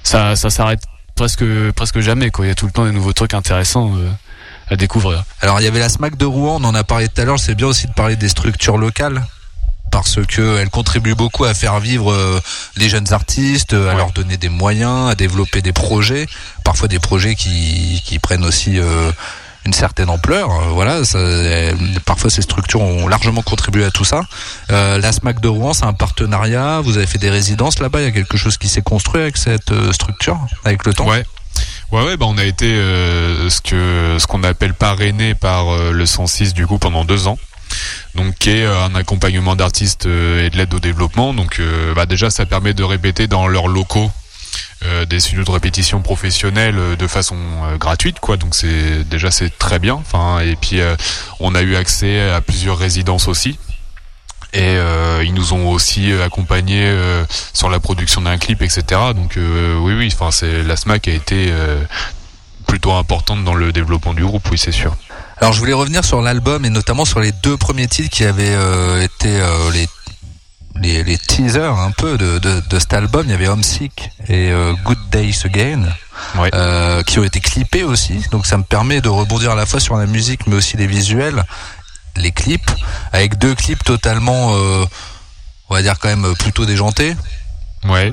[0.02, 0.82] ça ça s'arrête
[1.14, 2.44] presque presque jamais quoi.
[2.44, 3.94] Il y a tout le temps des nouveaux trucs intéressants
[4.70, 5.24] à découvrir.
[5.40, 7.38] Alors il y avait la SMAC de Rouen, on en a parlé tout à l'heure,
[7.38, 9.24] c'est bien aussi de parler des structures locales
[9.92, 12.40] parce que elles contribuent beaucoup à faire vivre euh,
[12.76, 13.94] les jeunes artistes, à Ouais.
[13.96, 16.26] leur donner des moyens, à développer des projets,
[16.64, 19.10] parfois des projets qui, qui prennent aussi euh,
[19.64, 20.50] une certaine ampleur.
[20.50, 21.72] Euh, Voilà, ça, euh,
[22.04, 24.20] parfois ces structures ont largement contribué à tout ça.
[24.70, 26.80] Euh, la SMAC de Rouen, c'est un partenariat.
[26.82, 28.00] Vous avez fait des résidences là-bas.
[28.00, 31.06] Il y a quelque chose qui s'est construit avec cette euh, structure, avec le temps?
[31.08, 31.24] Ouais.
[31.92, 35.92] Ouais, ouais, bah on a été euh, ce que ce qu'on appelle parrainé par euh,
[35.92, 37.38] le 106 du coup pendant deux ans.
[38.16, 41.32] Donc qui est euh, un accompagnement d'artistes euh, et de l'aide au développement.
[41.32, 41.60] Donc
[41.94, 44.10] bah, déjà ça permet de répéter dans leurs locaux
[45.08, 47.36] des studios de répétition professionnels de façon
[47.78, 48.36] gratuite quoi.
[48.36, 49.94] Donc c'est déjà c'est très bien.
[49.94, 50.80] Enfin et puis
[51.40, 53.58] on a eu accès à plusieurs résidences aussi.
[54.52, 58.82] Et euh, ils nous ont aussi euh, accompagnés euh, sur la production d'un clip, etc.
[59.14, 61.82] Donc euh, oui, oui, enfin c'est la SMAC a été euh,
[62.66, 64.96] plutôt importante dans le développement du groupe, oui, c'est sûr.
[65.40, 68.54] Alors je voulais revenir sur l'album et notamment sur les deux premiers titres qui avaient
[68.54, 69.86] euh, été euh, les,
[70.80, 73.22] les les teasers un peu de, de, de cet album.
[73.26, 75.82] Il y avait Homesick et euh, Good Days Again
[76.38, 76.48] Ouais.
[76.54, 78.24] euh, qui ont été clippés aussi.
[78.30, 80.86] Donc ça me permet de rebondir à la fois sur la musique mais aussi les
[80.86, 81.44] visuels,
[82.16, 82.70] les clips,
[83.12, 84.84] avec deux clips totalement, euh,
[85.68, 87.14] on va dire quand même plutôt déjantés.
[87.84, 88.12] Ouais.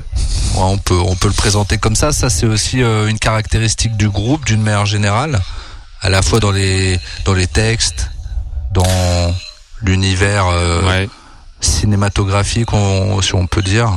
[0.56, 2.12] on peut on peut le présenter comme ça.
[2.12, 5.40] Ça c'est aussi euh, une caractéristique du groupe d'une manière générale,
[6.00, 8.10] à la fois dans les dans les textes,
[8.72, 9.34] dans
[9.82, 11.08] l'univers euh, Ouais.
[11.60, 13.90] cinématographique, on- si on peut dire.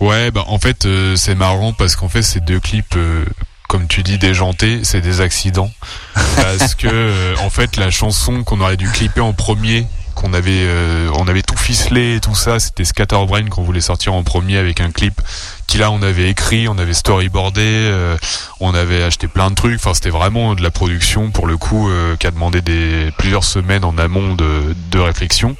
[0.00, 3.24] Ouais, bah en fait euh, c'est marrant parce qu'en fait ces deux clips, euh,
[3.72, 5.70] comme tu dis, déjantés, c'est des accidents.
[6.36, 10.64] Parce que euh, en fait la chanson qu'on aurait dû clipper en premier, qu'on avait,
[10.64, 14.58] euh, on avait tout ficelé et tout ça, c'était Scatterbrain qu'on voulait sortir en premier
[14.58, 15.18] avec un clip
[15.66, 18.18] qui là on avait écrit, on avait storyboardé, euh,
[18.60, 19.76] on avait acheté plein de trucs.
[19.76, 23.86] Enfin c'était vraiment de la production pour le coup qui a demandé des plusieurs semaines
[23.86, 25.56] en amont de, de réflexion.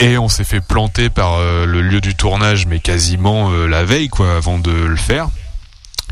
[0.00, 4.34] Et on s'est fait planter par le lieu du tournage, mais quasiment la veille, quoi,
[4.34, 5.28] avant de le faire.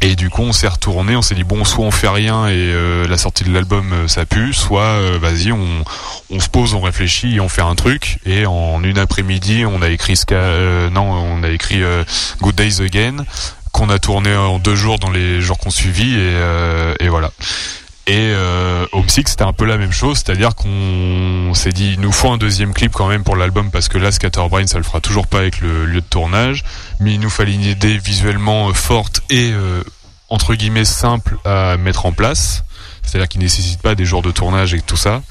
[0.02, 2.54] Et du coup, on s'est retourné, on s'est dit bon, soit on fait rien et
[2.54, 5.66] euh, la sortie de l'album euh, ça pue, soit euh, vas-y, on,
[6.30, 8.18] on se pose, on réfléchit et on fait un truc.
[8.24, 12.02] Et en une après-midi, on a écrit Ska, euh, non, on a écrit euh,
[12.40, 13.26] Good Days Again,
[13.72, 16.34] qu'on a tourné en deux jours dans les jours qu'on suivit et,
[17.00, 17.30] et voilà.
[18.10, 22.10] Et euh, Homesick, c'était un peu la même chose, c'est-à-dire qu'on s'est dit, il nous
[22.10, 25.00] faut un deuxième clip quand même pour l'album, parce que là, Scatterbrain, ça le fera
[25.00, 26.64] toujours pas avec le lieu de tournage,
[26.98, 29.84] mais il nous fallait une idée visuellement euh, forte et, euh,
[30.28, 32.64] entre guillemets, simple à mettre en place,
[33.04, 35.22] c'est-à-dire qui nécessite pas des jours de tournage et tout ça.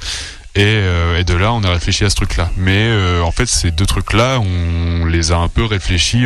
[0.56, 2.50] Et, euh, de là, on a réfléchi à ce truc-là.
[2.56, 2.90] Mais
[3.22, 6.24] en fait, ces deux trucs-là, on les a un peu réfléchis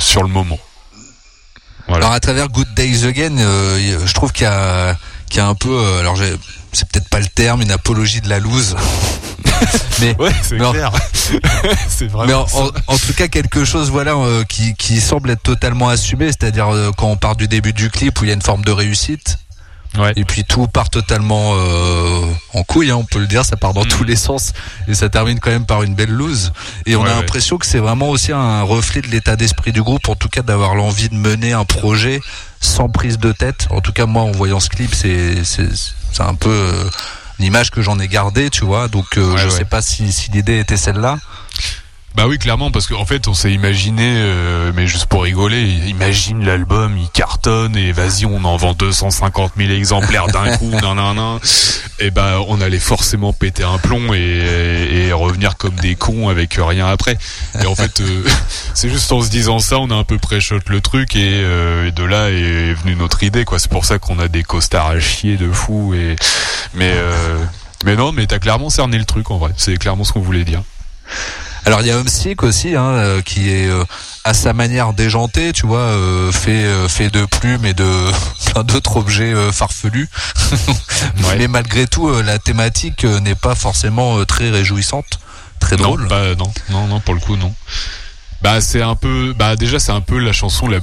[0.00, 0.58] sur le moment.
[1.88, 4.96] Alors à travers Good Days Again, je trouve qu'il y a
[5.32, 6.36] qu'il y a un peu, euh, alors j'ai-
[6.72, 8.76] c'est peut-être pas le terme, une apologie de la loose.
[10.00, 10.90] mais Ouais, c'est Mais en- clair.
[11.88, 12.26] c'est vraiment.
[12.26, 12.58] Mais en, ça.
[12.58, 16.68] en- en tout cas, quelque chose voilà euh, qui, qui semble être totalement assumé, c'est-à-dire
[16.74, 18.72] euh, quand on part du début du clip où il y a une forme de
[18.72, 19.38] réussite,
[19.98, 20.12] Ouais.
[20.16, 22.24] et puis tout part totalement euh,
[22.54, 23.88] en couille, hein, on peut le dire, ça part dans Mhm.
[23.88, 24.52] tous les sens,
[24.88, 26.52] et ça termine quand même par une belle loose.
[26.86, 27.20] Et on Ouais, a ouais.
[27.20, 30.40] l'impression que c'est vraiment aussi un reflet de l'état d'esprit du groupe, en tout cas
[30.42, 32.20] d'avoir l'envie de mener un projet
[32.60, 33.66] sans prise de tête.
[33.70, 35.68] En tout cas, moi, en voyant ce clip, c'est c'est
[36.12, 36.88] c'est un peu euh,
[37.38, 38.88] l'image que j'en ai gardée, tu vois.
[38.88, 41.18] Donc, euh, je sais pas si, si l'idée était celle-là.
[42.14, 46.44] Bah oui, clairement, parce qu'en fait, on s'est imaginé, euh, mais juste pour rigoler, imagine
[46.44, 51.16] l'album, il cartonne et vas-y, on en vend 250 000 exemplaires d'un coup, nan nan
[51.16, 51.38] nan.
[52.00, 56.58] Et bah, on allait forcément péter un plomb et, et revenir comme des cons avec
[56.58, 57.16] rien après.
[57.62, 58.24] Et en fait, euh,
[58.74, 61.88] c'est juste en se disant ça, on a un peu pré-shot le truc et, euh,
[61.88, 63.58] et de là est venue notre idée, quoi.
[63.58, 66.16] C'est pour ça qu'on a des costards à chier de fou et,
[66.74, 67.38] mais, euh,
[67.86, 69.52] mais non, mais t'as clairement cerné le truc en vrai.
[69.56, 70.62] C'est clairement ce qu'on voulait dire.
[71.64, 73.84] Alors il y a Homesick aussi, hein, euh, qui est euh,
[74.24, 78.10] à sa manière déjanté, tu vois, euh, fait euh, fait de plumes et de
[78.52, 80.08] plein d'autres objets euh, farfelus.
[81.24, 81.36] Ouais.
[81.38, 85.18] Mais malgré tout, euh, la thématique euh, n'est pas forcément euh, très réjouissante,
[85.58, 86.02] très drôle.
[86.02, 87.52] Non, bah, non, non, non, pour le coup, non.
[88.40, 90.78] Bah, c'est un peu, bah, déjà, c'est un peu la chanson la,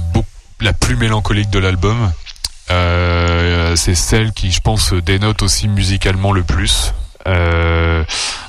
[0.60, 2.12] la plus mélancolique de l'album.
[2.70, 6.92] Euh, c'est celle qui, je pense, dénote aussi musicalement le plus
[7.26, 8.04] euh,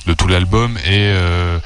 [0.05, 0.77] de tout l'album.
[0.85, 1.59] Et, euh,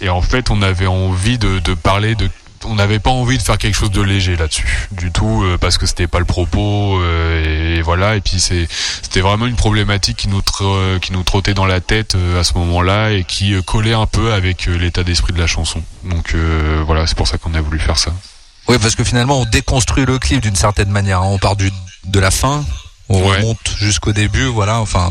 [0.00, 2.28] et en fait, on avait envie de, de parler de
[2.66, 5.78] on n'avait pas envie de faire quelque chose de léger là-dessus du tout euh, parce
[5.78, 8.68] que c'était pas le propos euh, et, voilà et puis c'est
[9.00, 12.44] c'était vraiment une problématique qui nous tr- qui nous trottait dans la tête euh, à
[12.44, 15.82] ce moment-là et qui euh, collait un peu avec euh, l'état d'esprit de la chanson
[16.04, 18.12] donc euh, voilà c'est pour ça qu'on a voulu faire ça
[18.68, 21.22] Oui, parce que finalement, on déconstruit le clip d'une certaine manière.
[21.22, 21.28] hein.
[21.30, 21.72] On part du,
[22.04, 22.62] de la fin,
[23.08, 23.38] on Ouais.
[23.38, 25.10] remonte jusqu'au début, voilà, enfin.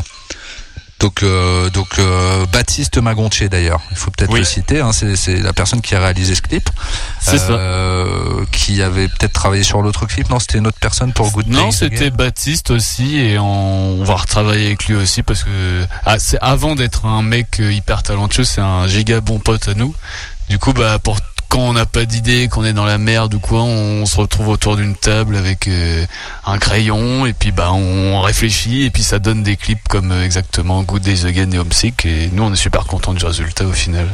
[0.99, 4.39] Donc, euh, donc euh, Baptiste Magontier d'ailleurs, il faut peut-être Oui.
[4.39, 6.69] le citer, hein, c'est, c'est la personne qui a réalisé ce clip.
[7.21, 7.51] C'est ça.
[7.53, 11.47] Euh, Qui avait peut-être travaillé sur l'autre clip, non C'était une autre personne pour Good
[11.47, 16.19] Non, c'était Baptiste aussi et on, on va retravailler avec lui aussi parce que ah,
[16.19, 19.95] c'est avant d'être un mec euh, hyper talentueux, c'est un giga bon pote à nous.
[20.49, 21.17] Du coup, bah pour
[21.49, 24.49] quand on n'a pas d'idée, qu'on est dans la merde ou quoi, on, se retrouve
[24.49, 26.05] autour d'une table avec euh,
[26.45, 30.23] un crayon et puis bah on réfléchit et puis ça donne des clips comme euh,
[30.23, 33.71] exactement Good Days Again et Homesick et nous on est super contents du résultat au
[33.73, 34.07] final.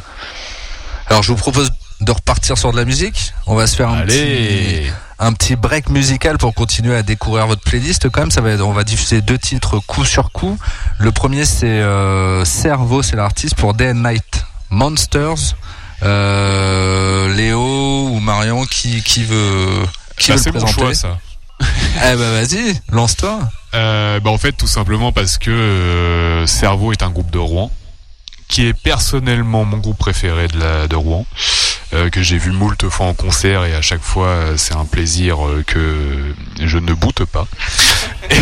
[1.09, 1.71] Alors je vous propose
[2.01, 3.33] de repartir sur de la musique.
[3.47, 7.47] On va se faire un petit, Allez, un petit break musical pour continuer à découvrir
[7.47, 8.31] votre playlist quand même.
[8.31, 10.57] Ça va être- on va diffuser deux titres coup sur coup.
[10.99, 15.55] Le premier c'est euh, Cerveau, c'est l'artiste pour Day and Night Monsters.
[16.03, 19.85] Euh, Léo ou Marion qui qui veut
[20.17, 21.17] qui Bah, veut le présenter choix ça.
[21.97, 23.39] Eh ben vas-y, lance-toi.
[23.73, 27.71] Euh, bah en fait tout simplement parce que euh, Cerveau est un groupe de Rouen
[28.47, 31.25] qui est personnellement mon groupe préféré de, la, de Rouen
[31.93, 34.85] euh, que j'ai vu moult fois en concert et à chaque fois euh, c'est un
[34.85, 37.47] plaisir euh, que je ne boute pas.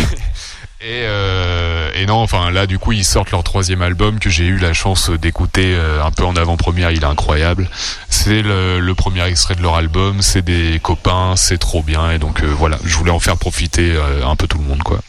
[0.86, 4.58] Et, euh, non, enfin là du coup ils sortent leur troisième album que j'ai eu
[4.58, 7.70] la chance d'écouter euh, un peu en avant-première, il est incroyable.
[8.10, 12.10] C'est le, le premier extrait de leur album, c'est des copains, c'est trop bien.
[12.10, 14.82] Et donc euh, voilà, je voulais en faire profiter euh, un peu tout le monde
[14.82, 15.00] quoi.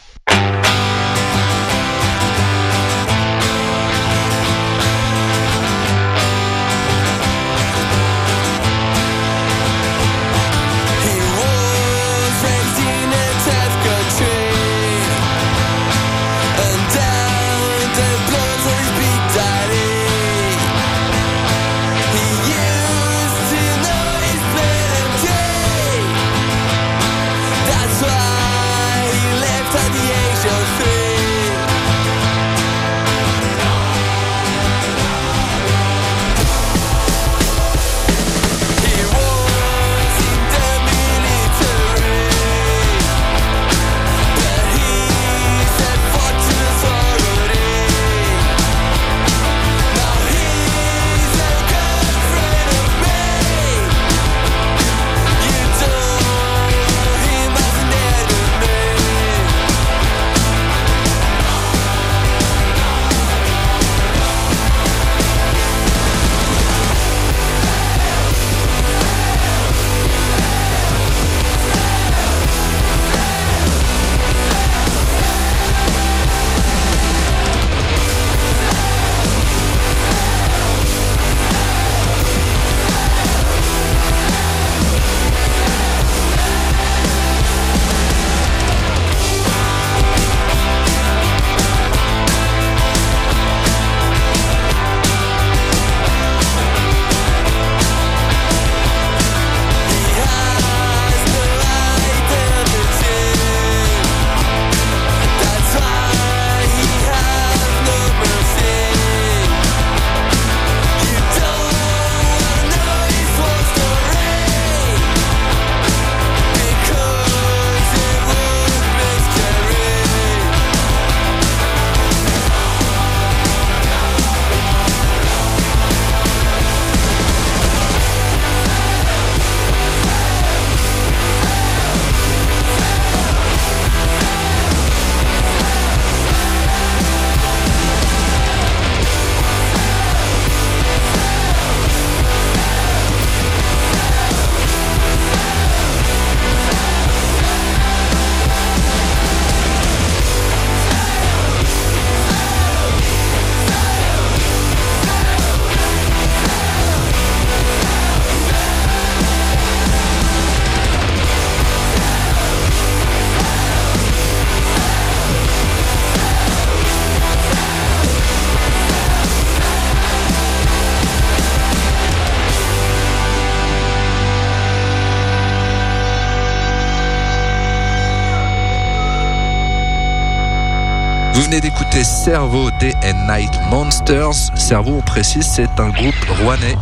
[181.55, 184.33] Venez d'écouter Cerveau Day and Night Monsters.
[184.55, 186.75] Cerveau, on précise, c'est un groupe rouennais.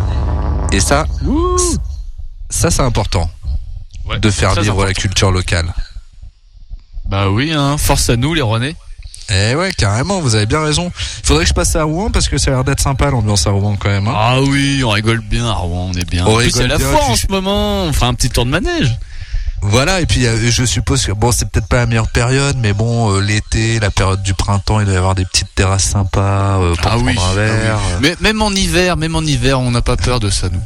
[0.71, 1.05] Et ça,
[2.49, 3.29] ça c'est important
[4.05, 5.73] Ouais, de faire vivre la culture locale.
[7.07, 8.75] Bah oui, hein, force à nous les Rouennais.
[9.29, 10.91] Eh ouais, carrément, vous avez bien raison.
[11.23, 13.51] Faudrait que je passe à Rouen parce que ça a l'air d'être sympa l'ambiance à
[13.51, 14.07] Rouen quand même.
[14.07, 14.13] hein.
[14.15, 16.25] Ah oui, on rigole bien à Rouen, on est bien.
[16.25, 18.45] On en plus, rigole la bien, puis en ce moment, on fera un petit tour
[18.45, 18.97] de manège.
[19.65, 22.73] Voilà, et puis euh, je suppose que bon, c'est peut-être pas la meilleure période, mais
[22.73, 26.59] bon, euh, l'été, la période du printemps, il doit y avoir des petites terrasses sympas
[26.59, 27.79] euh, pour Ah prendre oui, un ah verre.
[27.87, 27.97] oui.
[28.01, 30.61] Mais même en hiver, même en hiver, on n'a pas peur de ça, nous.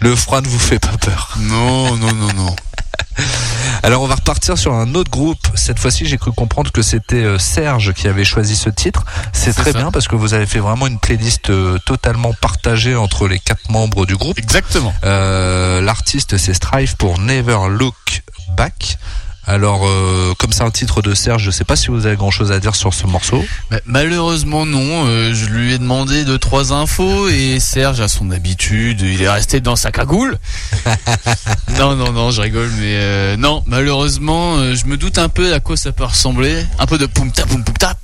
[0.00, 1.34] Le froid ne vous fait pas peur.
[1.38, 2.56] Non, non, non, non.
[3.82, 5.38] Alors on va repartir sur un autre groupe.
[5.54, 9.04] Cette fois-ci, j'ai cru comprendre que c'était euh, Serge qui avait choisi ce titre.
[9.32, 9.78] C'est très ça.
[9.78, 13.70] bien parce que vous avez fait vraiment une playlist euh, totalement partagée entre les quatre
[13.70, 14.38] membres du groupe.
[14.38, 14.92] Exactement.
[15.04, 18.22] Euh, L'artiste c'est Strive pour Never Look
[18.56, 18.98] Back.
[19.46, 22.30] Alors, euh, comme c'est un titre de Serge, je sais pas si vous avez grand
[22.30, 23.42] chose à dire sur ce morceau.
[23.70, 28.30] Mais malheureusement non, euh, je lui ai demandé deux trois infos et Serge a son
[28.30, 30.38] habitude, il est resté dans sa cagoule.
[31.78, 35.58] non non non, je rigole mais euh, non, malheureusement, je me doute un peu à
[35.58, 37.98] quoi ça peut ressembler, un peu de poum tap poum poum tap.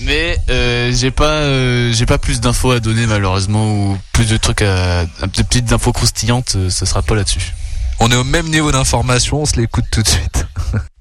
[0.00, 0.38] Mais
[0.92, 5.42] j'ai pas j'ai pas plus d'infos à donner malheureusement ou plus de trucs à de
[5.42, 7.54] petites infos croustillantes, ce sera pas là-dessus.
[8.00, 10.46] On est au même niveau d'information, on se l'écoute tout de suite.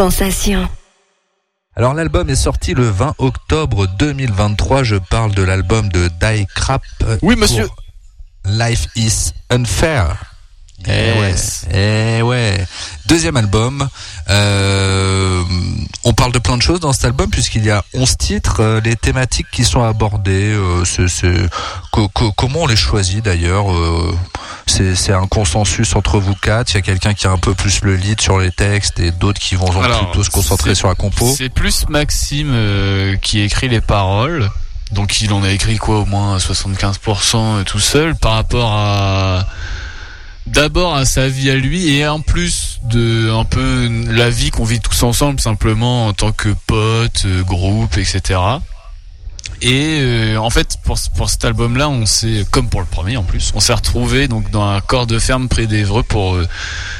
[0.00, 0.66] Sensation.
[1.76, 4.82] Alors l'album est sorti le 20 octobre 2023.
[4.82, 6.82] Je parle de l'album de Die Crap.
[7.02, 7.66] euh, Oui, monsieur.
[7.66, 7.76] pour
[8.46, 10.29] Life is Unfair.
[10.86, 11.66] Eh ouais, Yes.
[11.72, 12.64] eh ouais.
[13.06, 13.88] Deuxième album.
[14.28, 15.42] Euh,
[16.04, 18.60] on parle de plein de choses dans cet album puisqu'il y a 11 titres.
[18.60, 21.32] Euh, les thématiques qui sont abordées, euh, c'est,
[21.90, 24.16] co- co- comment on les choisit d'ailleurs euh,
[24.66, 26.70] c'est, un consensus entre vous quatre.
[26.72, 29.10] Il y a quelqu'un qui a un peu plus le lead sur les textes et
[29.10, 31.32] d'autres qui vont Alors, plutôt se concentrer sur la compo.
[31.36, 34.48] C'est plus Maxime euh, qui écrit les paroles.
[34.92, 39.46] Donc il en a écrit quoi au moins 75% tout seul par rapport à
[40.52, 44.64] d'abord à sa vie à lui et en plus de un peu la vie qu'on
[44.64, 48.40] vit tous ensemble simplement en tant que potes, euh, groupe, etc.
[49.62, 53.18] Et euh, en fait pour pour cet album là on s'est comme pour le premier
[53.18, 56.48] en plus on s'est retrouvé donc dans un corps de ferme près d'Evreux pour euh,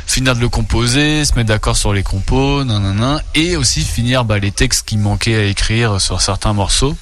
[0.06, 4.38] finir de le composer, se mettre d'accord sur les compos, nanana, et aussi finir bah,
[4.38, 6.96] les textes qui manquaient à écrire sur certains morceaux.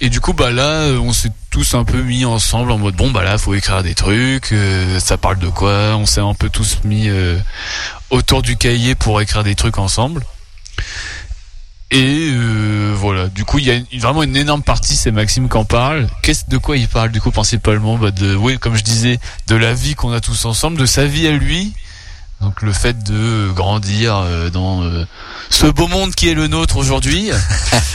[0.00, 2.94] Et du coup, bah là, euh, on s'est tous un peu mis ensemble en mode
[2.94, 4.52] bon, bah là, faut écrire des trucs.
[4.52, 5.96] euh, ça parle de quoi?
[5.96, 7.36] On s'est un peu tous mis euh,
[8.10, 10.22] autour du cahier pour écrire des trucs ensemble.
[11.90, 12.30] Et,
[12.94, 16.06] voilà, du coup il y a vraiment une énorme partie, c'est Maxime qui en parle.
[16.22, 17.96] Qu'est-ce de quoi il parle du coup principalement?
[17.96, 21.06] Bah de, oui comme je disais, de la vie qu'on a tous ensemble, de sa
[21.06, 21.72] vie à lui.
[22.40, 25.04] Donc le fait de grandir euh, dans euh,
[25.50, 27.30] ce beau monde qui est le nôtre aujourd'hui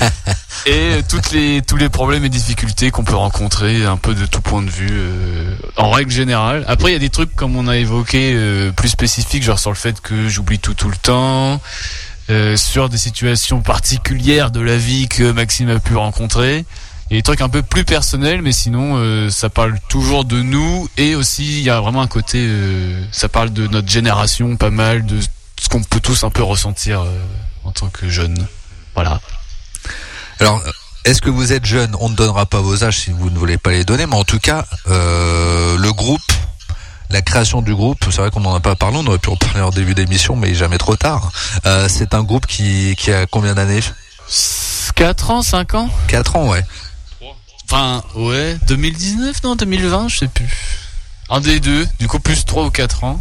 [0.65, 4.41] et toutes les tous les problèmes et difficultés qu'on peut rencontrer un peu de tout
[4.41, 6.63] point de vue euh, en règle générale.
[6.67, 9.71] Après il y a des trucs comme on a évoqué euh, plus spécifiques genre sur
[9.71, 11.61] le fait que j'oublie tout tout le temps,
[12.29, 16.65] euh, sur des situations particulières de la vie que Maxime a pu rencontrer.
[17.13, 20.89] Et des trucs un peu plus personnels, mais sinon euh, ça parle toujours de nous
[20.97, 24.71] et aussi il y a vraiment un côté, euh, ça parle de notre génération pas
[24.71, 27.19] mal, de ce qu'on peut tous un peu ressentir euh,
[27.65, 28.47] en tant que jeunes.
[28.95, 29.21] Voilà.
[30.39, 30.59] Alors,
[31.05, 33.59] est-ce que vous êtes jeune On ne donnera pas vos âges si vous ne voulez
[33.59, 36.33] pas les donner, mais en tout cas, le groupe,
[37.11, 39.35] la création du groupe, c'est vrai qu'on n'en a pas parlé, on aurait pu en
[39.35, 41.31] parler en début d'émission, mais jamais trop tard.
[41.67, 43.81] Euh, c'est un groupe qui, qui a combien d'années?
[44.95, 46.65] 4 ans, 5 ans 4 ans, ouais.
[47.73, 50.47] Enfin, ouais, 2019, non, 2020, je sais plus.
[51.27, 53.19] Un des deux, du coup plus 3 ou 4 ans.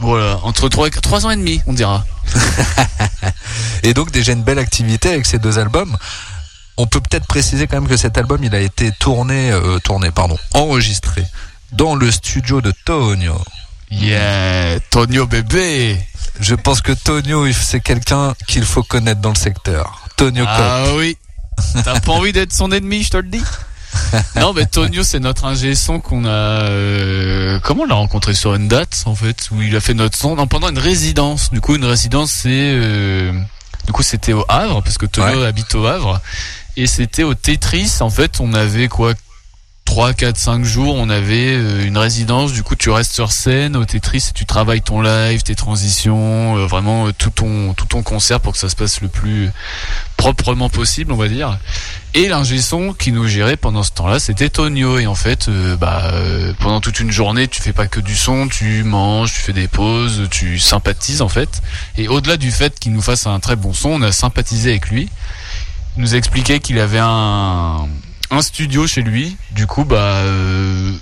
[0.00, 2.04] Voilà, entre 3 et 3 ans et demi, on dira.
[3.84, 5.96] Et donc déjà une belle activité avec ces deux albums.
[6.76, 10.10] On peut peut-être préciser quand même que cet album, il a été tourné, euh, tourné,
[10.10, 11.22] pardon, enregistré
[11.70, 13.40] dans le studio de Tonio.
[13.92, 15.96] Yeah, Tonio bébé
[16.40, 20.08] Je pense que Tonio, c'est quelqu'un qu'il faut connaître dans le secteur.
[20.16, 20.54] Tonio Cop.
[20.58, 21.16] Ah oui
[21.84, 23.44] T'as pas envie d'être son ennemi, je te le dis
[24.36, 26.28] Non, mais Tonio, c'est notre ingé son qu'on a...
[26.28, 30.16] euh, comment on l'a rencontré sur une date, en fait, où il a fait notre
[30.16, 31.50] son non, pendant une résidence.
[31.50, 32.48] Du coup, une résidence, c'est...
[32.50, 33.32] euh,
[33.86, 36.20] du coup, c'était au Havre, parce que Tonio habite au Havre.
[36.76, 39.14] Et c'était au Tetris, en fait, on avait quoi
[39.86, 43.76] 3, 4, 5 jours, on avait euh, une résidence, du coup tu restes sur scène
[43.76, 47.86] au Tetris et tu travailles ton live, tes transitions, euh, vraiment euh, tout ton tout
[47.86, 49.48] ton concert pour que ça se passe le plus
[50.16, 51.58] proprement possible, on va dire.
[52.16, 55.76] Et l'ingé son qui nous gérait pendant ce temps-là, c'était Tonio et en fait euh,
[55.76, 59.40] bah euh, pendant toute une journée, tu fais pas que du son, tu manges, tu
[59.40, 61.60] fais des pauses, tu sympathises en fait.
[61.98, 64.88] Et au-delà du fait qu'il nous fasse un très bon son, on a sympathisé avec
[64.88, 65.10] lui.
[65.98, 67.86] Il nous a expliqué qu'il avait un
[68.40, 69.36] studio chez lui.
[69.50, 70.92] Du coup, bah, euh,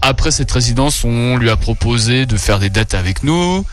[0.00, 3.66] après cette résidence, on lui a proposé de faire des dates avec nous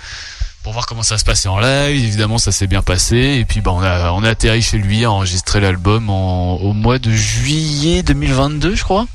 [0.64, 2.04] pour voir comment ça se passait en live.
[2.04, 3.18] Évidemment, ça s'est bien passé.
[3.40, 6.74] Et puis, bah, on a, on a atterri chez lui, à enregistrer l'album en, au
[6.74, 9.06] mois de juillet 2022, je crois.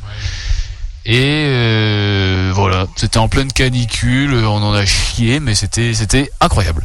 [1.07, 6.85] Et euh, voilà, c'était en pleine canicule, on en a chié, mais c'était c'était incroyable.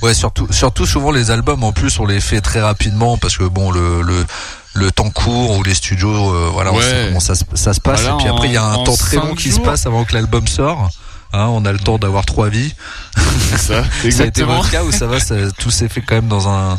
[0.00, 3.42] Ouais, surtout, surtout souvent les albums en plus on les fait très rapidement parce que
[3.44, 4.24] bon le le,
[4.74, 7.80] le temps court ou les studios, euh, voilà, on sait comment ça, se- ça se
[7.80, 8.00] passe.
[8.00, 10.04] Voilà, et puis après il y a un temps très long qui se passe avant
[10.04, 10.88] que l'album sort.
[11.32, 12.74] Hein, on a le temps d'avoir trois vies.
[13.50, 14.56] C'est ça, Ça a été exactement.
[14.56, 16.78] votre cas ou ça va, ça- tout s'est fait quand même dans un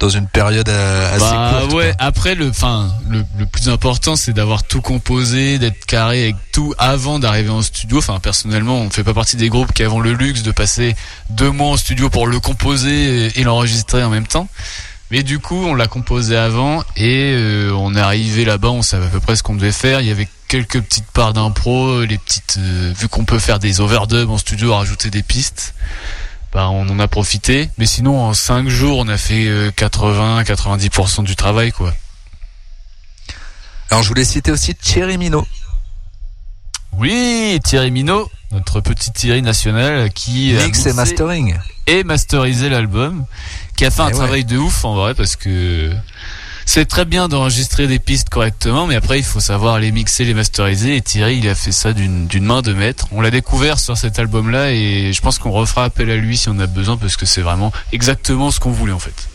[0.00, 1.74] dans une période euh, assez Bah courte.
[1.74, 2.06] ouais, quoi.
[2.06, 6.72] après le enfin le, le plus important c'est d'avoir tout composé, d'être carré avec tout
[6.78, 7.98] avant d'arriver en studio.
[7.98, 10.96] Enfin personnellement, on fait pas partie des groupes qui avons le luxe de passer
[11.28, 14.48] deux mois en studio pour le composer et, et l'enregistrer en même temps.
[15.10, 19.04] Mais du coup, on l'a composé avant et euh, on est arrivé là-bas, on savait
[19.06, 20.00] à peu près ce qu'on devait faire.
[20.00, 23.80] Il y avait quelques petites parts d'impro, les petites euh, vu qu'on peut faire des
[23.80, 25.74] overdubs en studio, rajouter des pistes
[26.52, 27.70] bah, on en a profité.
[27.78, 31.94] Mais sinon, en 5 jours, on a fait 80-90% du travail, quoi.
[33.90, 35.46] Alors je voulais citer aussi Thierry Minot.
[36.98, 41.56] Oui, Thierry Minot, notre petit Thierry national qui a Mix et mastering.
[41.86, 43.24] et masterisé l'album,
[43.76, 44.16] qui a fait un Eh ouais.
[44.18, 45.92] travail de ouf en vrai parce que
[46.72, 50.34] c'est très bien d'enregistrer des pistes correctement, mais après il faut savoir les mixer, les
[50.34, 50.94] masteriser.
[50.94, 53.08] Et Thierry, il a fait ça d'une main de maître.
[53.10, 56.48] On l'a découvert sur cet album-là et je pense qu'on refera appel à lui si
[56.48, 59.28] on a besoin parce que c'est vraiment exactement ce qu'on voulait en fait.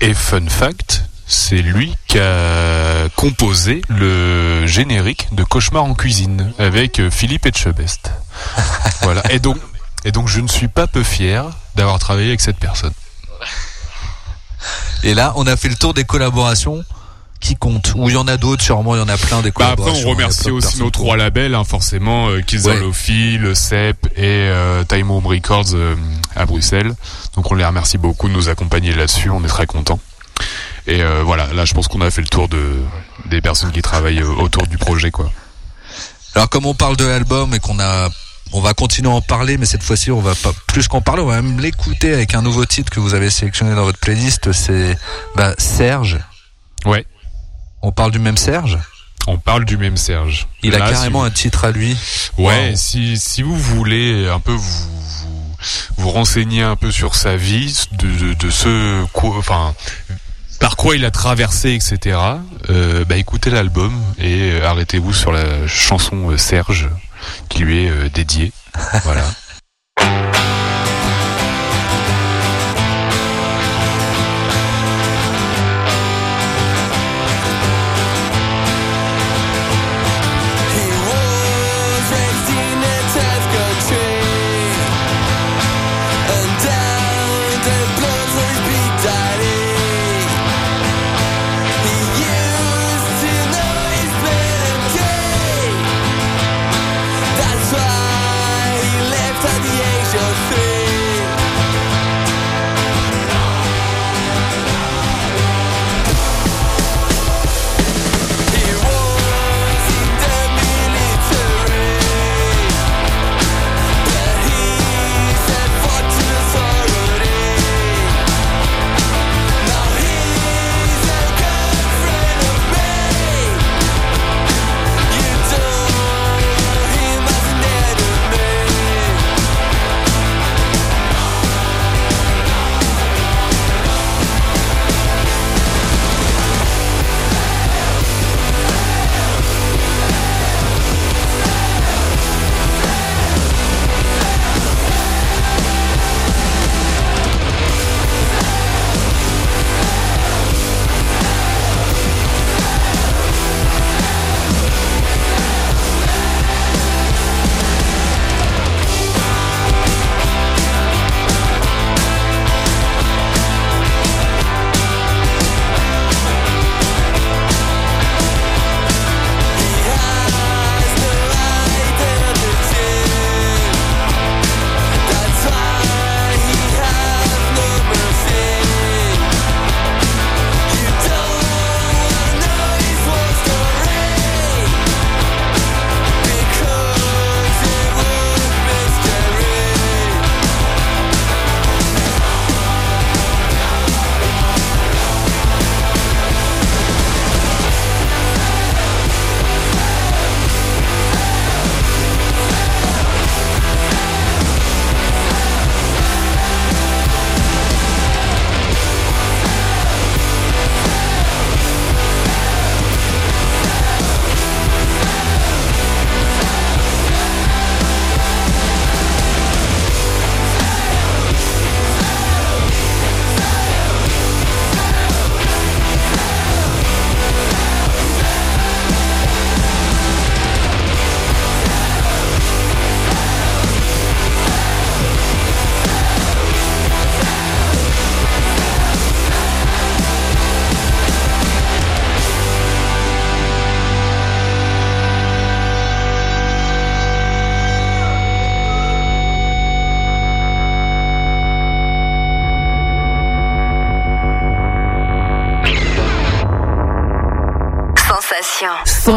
[0.00, 7.00] Et fun fact, c'est lui qui a composé le générique de Cauchemar en cuisine avec
[7.00, 8.12] euh, Philippe Etchebest.
[9.02, 9.22] voilà.
[9.30, 9.58] Et donc,
[10.06, 11.44] et donc je ne suis pas peu fier
[11.74, 12.94] d'avoir travaillé avec cette personne.
[15.02, 16.84] Et là, on a fait le tour des collaborations
[17.40, 17.92] qui comptent.
[17.96, 19.90] Ou il y en a d'autres, sûrement il y en a plein des Bah après,
[19.90, 22.80] on remercie aussi nos trois labels, hein, forcément, euh, Kids Ouais.
[23.38, 25.94] le CEP et euh, Time Home Records euh,
[26.34, 26.94] à Bruxelles.
[27.34, 30.00] Donc on les remercie beaucoup de nous accompagner là-dessus, on est très contents.
[30.86, 32.80] Et euh, voilà, là je pense qu'on a fait le tour de
[33.26, 35.30] des personnes qui travaillent autour du projet, quoi.
[36.34, 38.08] Alors comme on parle de l'album et qu'on a
[38.56, 41.22] on va continuer à en parler, mais cette fois-ci on va pas plus qu'en parler,
[41.22, 44.52] on va même l'écouter avec un nouveau titre que vous avez sélectionné dans votre playlist,
[44.52, 44.96] c'est
[45.36, 46.18] bah, Serge.
[46.84, 47.04] Ouais.
[47.82, 48.78] On parle du même Serge?
[49.26, 50.46] On parle du même Serge.
[50.62, 51.96] Il Là, a si carrément vous- un titre à lui.
[52.38, 52.76] Ouais, Wow.
[52.76, 54.88] si, si vous voulez un peu vous,
[55.96, 59.74] vous renseigner un peu sur sa vie, de, de, de ce, quoi- enfin,
[60.60, 62.18] par quoi il a traversé, etc.
[62.70, 66.88] Euh, bah écoutez l'album et euh, arrêtez-vous sur la chanson euh, Serge
[67.48, 68.52] qui lui est euh, dédiée.
[69.04, 69.24] Voilà.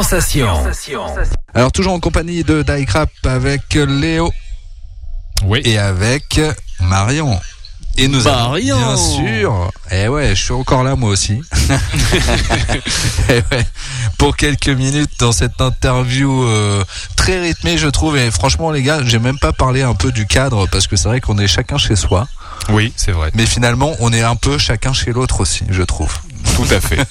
[0.09, 0.47] Sensation.
[1.53, 4.31] Alors toujours en compagnie de Daikrap avec Léo
[5.45, 5.61] Oui.
[5.63, 6.41] et avec
[6.79, 7.39] Marion.
[7.95, 8.77] Et nous avons, Marion.
[8.77, 9.71] bien sûr.
[9.91, 11.39] Eh ouais, je suis encore là moi aussi.
[13.29, 13.63] Eh ouais,
[14.17, 16.83] pour quelques minutes dans cette interview euh,
[17.15, 18.17] très rythmée, je trouve.
[18.17, 21.07] Et franchement, les gars, j'ai même pas parlé un peu du cadre parce que c'est
[21.07, 22.27] vrai qu'on est chacun chez soi,
[22.69, 23.29] Oui, c'est vrai.
[23.35, 26.17] mais finalement, on est un peu chacun chez l'autre aussi, je trouve.
[26.59, 26.99] Tout à fait.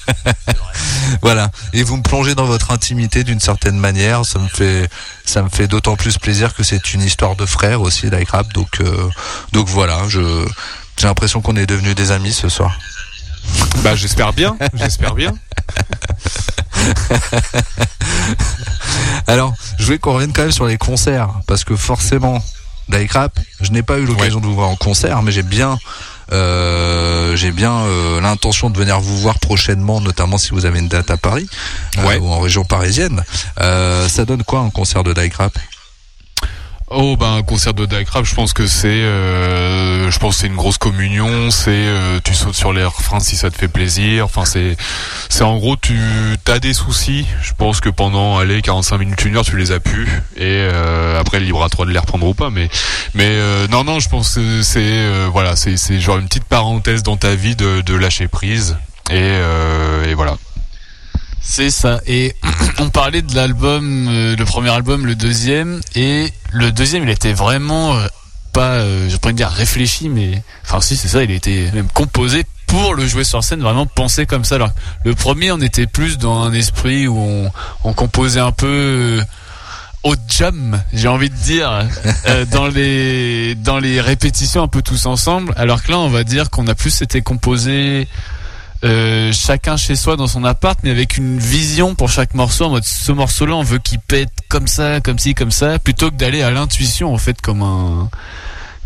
[1.21, 1.49] Voilà.
[1.73, 4.25] Et vous me plongez dans votre intimité d'une certaine manière.
[4.25, 4.87] Ça me fait,
[5.25, 8.53] ça me fait d'autant plus plaisir que c'est une histoire de frères aussi, Rap.
[8.53, 9.09] Donc, euh,
[9.51, 10.03] donc voilà.
[10.07, 10.47] Je,
[10.97, 12.77] j'ai l'impression qu'on est devenus des amis ce soir.
[13.83, 14.55] bah j'espère bien.
[14.75, 15.33] J'espère bien.
[19.27, 22.41] Alors, je voulais qu'on revienne quand même sur les concerts, parce que forcément,
[23.11, 25.77] Rap, je n'ai pas eu l'occasion de vous voir en concert, mais j'ai bien,
[27.35, 31.09] j'ai bien euh, l'intention de venir vous voir prochainement, notamment si vous avez une date
[31.11, 31.47] à Paris
[31.97, 32.17] euh, Ouais.
[32.17, 33.23] ou en région parisienne.
[33.61, 35.57] Euh, ça donne quoi un concert de Rap
[36.91, 40.55] Oh ben un concert de Dacrap, je pense que c'est, euh, je pense c'est une
[40.55, 41.51] grosse communion.
[41.51, 44.25] C'est, euh, tu sautes sur les refrains si ça te fait plaisir.
[44.25, 44.75] Enfin c'est,
[45.29, 45.99] c'est en gros tu
[46.47, 47.27] as des soucis.
[47.43, 51.19] Je pense que pendant allez 45 minutes une heure tu les as pu et euh,
[51.19, 52.49] après libre à toi de les reprendre ou pas.
[52.49, 52.69] Mais
[53.13, 56.45] mais euh, non non je pense que c'est euh, voilà c'est c'est genre une petite
[56.45, 58.77] parenthèse dans ta vie de, de lâcher prise
[59.11, 59.39] et
[60.07, 60.37] et voilà.
[61.41, 62.01] C'est ça.
[62.07, 62.35] Et
[62.79, 67.33] on parlait de l'album, euh, le premier album, le deuxième, et le deuxième, il était
[67.33, 68.07] vraiment euh,
[68.53, 72.45] pas, euh, envie de dire réfléchi, mais enfin si c'est ça, il été même composé
[72.67, 74.55] pour le jouer sur scène, vraiment pensé comme ça.
[74.55, 74.71] Alors
[75.03, 77.51] le premier, on était plus dans un esprit où on,
[77.83, 79.21] on composait un peu euh,
[80.03, 81.87] au jam, j'ai envie de dire,
[82.27, 85.53] euh, dans les dans les répétitions un peu tous ensemble.
[85.57, 88.07] Alors que là, on va dire qu'on a plus été composé
[88.83, 92.65] euh, chacun chez soi dans son appart, mais avec une vision pour chaque morceau.
[92.65, 96.11] En mode, ce morceau-là, on veut qu'il pète comme ça, comme ci, comme ça, plutôt
[96.11, 98.09] que d'aller à l'intuition, en fait, comme un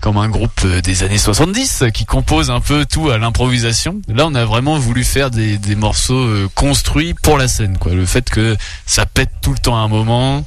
[0.02, 4.02] comme un groupe euh, des années 70 qui compose un peu tout à l'improvisation.
[4.10, 7.94] Là, on a vraiment voulu faire des, des morceaux euh, construits pour la scène, quoi.
[7.94, 10.44] Le fait que ça pète tout le temps à un moment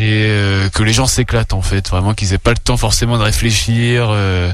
[0.00, 3.18] et euh, que les gens s'éclatent en fait, vraiment qu'ils aient pas le temps forcément
[3.18, 4.50] de réfléchir euh,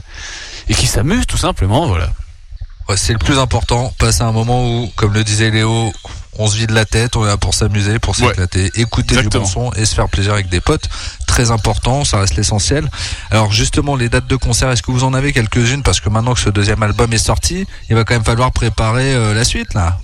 [0.68, 2.08] et qu'ils s'amusent tout simplement, voilà.
[2.88, 3.92] Ouais, c'est le plus important.
[3.98, 5.92] Passer un moment où, comme le disait Léo,
[6.38, 8.28] on se vide la tête, on est là pour s'amuser, pour Ouais.
[8.28, 9.44] s'éclater, écouter Exactement.
[9.44, 10.88] du bon son et se faire plaisir avec des potes.
[11.26, 12.88] Très important, ça reste l'essentiel.
[13.30, 15.82] Alors justement, les dates de concert, est-ce que vous en avez quelques-unes?
[15.82, 19.14] Parce que maintenant que ce deuxième album est sorti, il va quand même falloir préparer
[19.14, 19.98] euh, la suite là.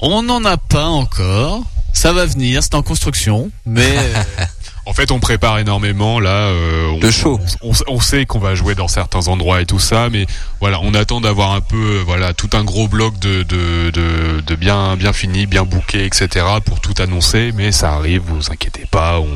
[0.00, 1.62] On n'en a pas encore.
[1.92, 3.96] Ça va venir, c'est en construction, mais
[4.90, 6.48] En fait, on prépare énormément là.
[6.48, 7.38] euh, on, show.
[7.62, 10.26] On, on sait qu'on va jouer dans certains endroits et tout ça, mais
[10.60, 14.40] voilà, on attend d'avoir un peu, euh, voilà, tout un gros bloc de de, de,
[14.40, 16.44] de bien bien fini, bien booké, etc.
[16.64, 17.52] pour tout annoncer.
[17.54, 19.28] Mais ça arrive, vous inquiétez pas, on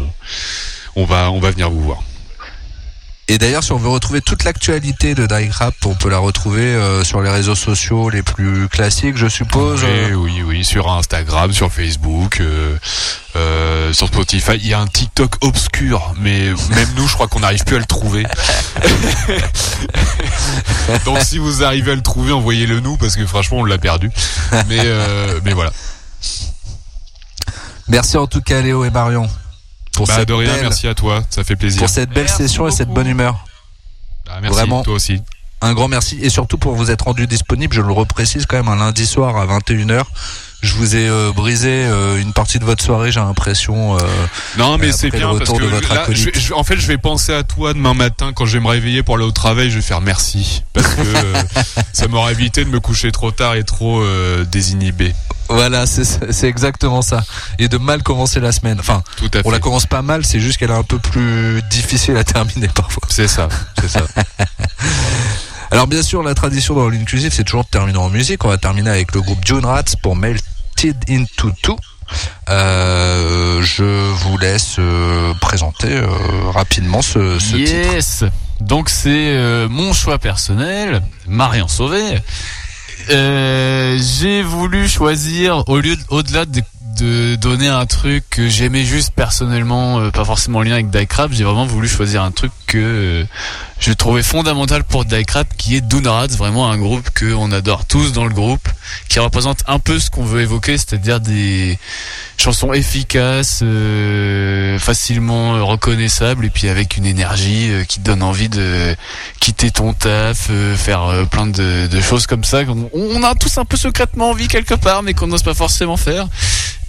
[0.96, 2.02] on va on va venir vous voir.
[3.27, 6.62] Et d'ailleurs, si on veut retrouver toute l'actualité de Die Rap, on peut la retrouver
[6.62, 9.83] euh, sur les réseaux sociaux les plus classiques, je suppose.
[9.83, 12.77] Oui, oui, oui, sur Instagram, sur Facebook, euh,
[13.37, 14.57] euh, sur Spotify.
[14.57, 17.79] Il y a un TikTok obscur, mais même nous, je crois qu'on n'arrive plus à
[17.79, 18.27] le trouver.
[21.07, 24.11] Donc, si vous arrivez à le trouver, envoyez-le nous, parce que franchement, on l'a perdu.
[24.68, 25.72] Mais, euh, mais voilà.
[27.89, 29.29] Merci en tout cas Léo et Marion
[29.95, 31.80] pour Bah, cette de rien, belle, merci à toi, ça fait plaisir.
[31.80, 33.45] pour cette belle Merci session et cette bonne humeur.
[34.28, 34.82] Ah, merci, vraiment.
[34.82, 35.20] toi aussi.
[35.61, 38.68] Un grand merci et surtout pour vous être rendu disponible, je le reprécise quand même
[38.68, 40.03] un lundi soir à 21h.
[40.62, 43.97] Je vous ai euh, brisé euh, une partie de votre soirée, j'ai l'impression.
[43.99, 44.01] euh,
[44.59, 46.20] Non, mais c'est bien le parce retour que de votre là, acolyte.
[46.20, 48.61] je vais- je en fait, je vais penser à toi demain matin quand je vais
[48.64, 49.70] me réveiller pour aller au travail.
[49.70, 51.42] Je vais faire merci parce que euh,
[51.92, 55.14] ça m'aura évité de me coucher trop tard et trop euh, désinhibé.
[55.55, 57.22] Voilà, c'est exactement ça.
[57.59, 58.78] Et de mal commencer la semaine.
[58.80, 61.62] Enfin, Tout à on la commence pas mal, c'est juste qu'elle est un peu plus
[61.70, 63.02] difficile à terminer parfois.
[63.09, 63.48] C'est ça,
[63.80, 64.02] c'est ça.
[65.70, 68.44] Alors bien sûr, la tradition dans l'inclusive, c'est toujours de terminer en musique.
[68.44, 71.76] On va terminer avec le groupe June Rats pour Melted Into Two.
[72.50, 76.07] Euh, je vous laisse euh, présenter euh,
[76.50, 77.72] rapidement ce, ce titre.
[77.72, 78.24] yes.
[78.61, 82.20] Donc c'est euh, mon choix personnel, Marion Sauvé.
[83.11, 86.62] Euh, j'ai voulu choisir au lieu de- au-delà de,
[87.36, 91.42] donner un truc que j'aimais juste personnellement, euh, pas forcément en lien avec Diecrap, j'ai
[91.42, 93.24] vraiment voulu choisir un truc que euh,
[93.87, 98.12] je trouvais fondamental pour Diecrap, qui est Doonrats, vraiment un groupe que on adore tous
[98.12, 98.66] dans le groupe,
[99.11, 101.78] qui représente un peu ce qu'on veut évoquer, c'est-à-dire des
[102.39, 108.49] chansons efficaces, euh, facilement reconnaissables, et puis avec une énergie euh, qui te donne envie
[108.49, 108.97] de
[109.41, 112.64] quitter ton taf, euh, faire euh, plein de, de choses comme ça.
[112.64, 115.99] qu'on- On, a tous un peu secrètement envie quelque part, mais qu'on n'ose pas forcément
[115.99, 116.26] faire.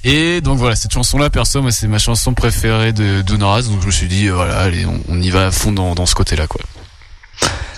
[0.06, 3.88] Et donc voilà, cette chanson-là, perso, moi, c'est ma chanson préférée de Doonrats, donc je
[3.88, 6.16] me suis dit, euh, voilà, allez, on, on y va à fond dans, dans ce
[6.16, 6.62] côté-là, quoi.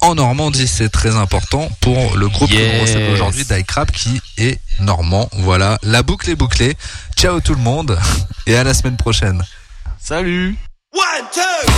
[0.00, 2.80] En Normandie, c'est très important pour le groupe que l'on Yes.
[2.82, 5.28] recèle aujourd'hui, Diecrap, qui est normand.
[5.38, 6.76] Voilà, la boucle est bouclée.
[7.16, 7.98] Ciao tout le monde
[8.46, 9.42] et à la semaine prochaine.
[10.00, 10.56] Salut
[10.94, 11.77] One, two.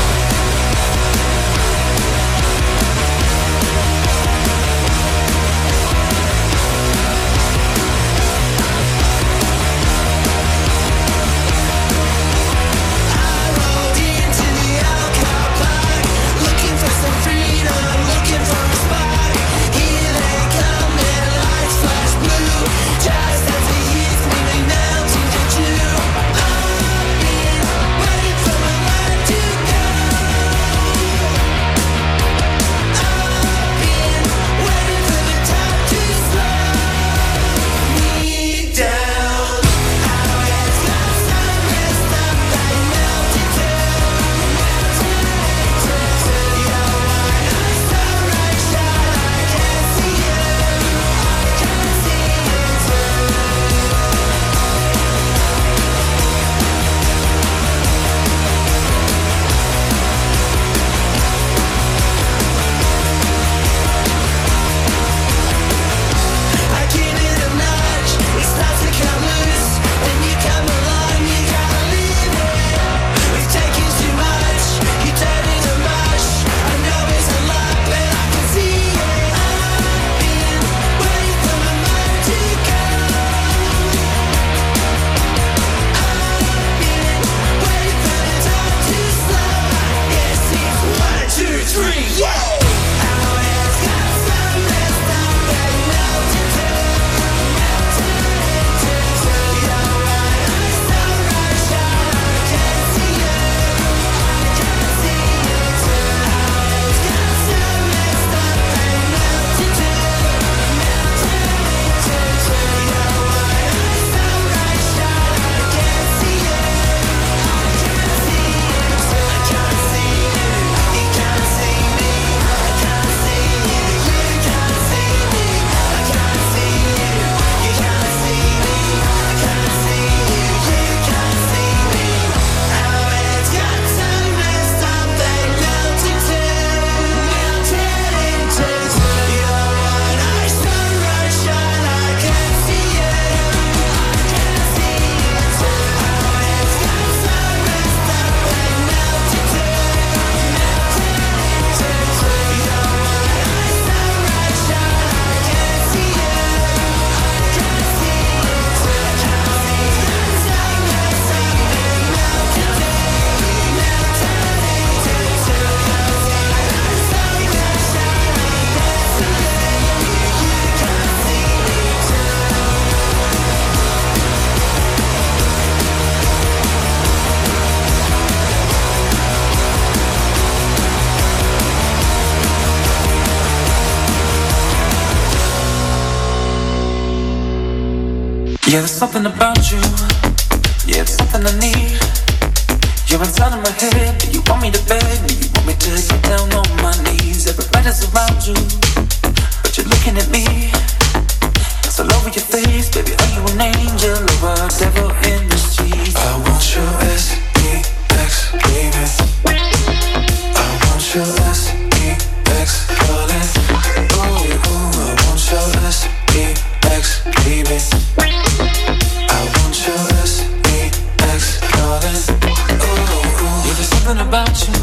[224.19, 224.80] about you.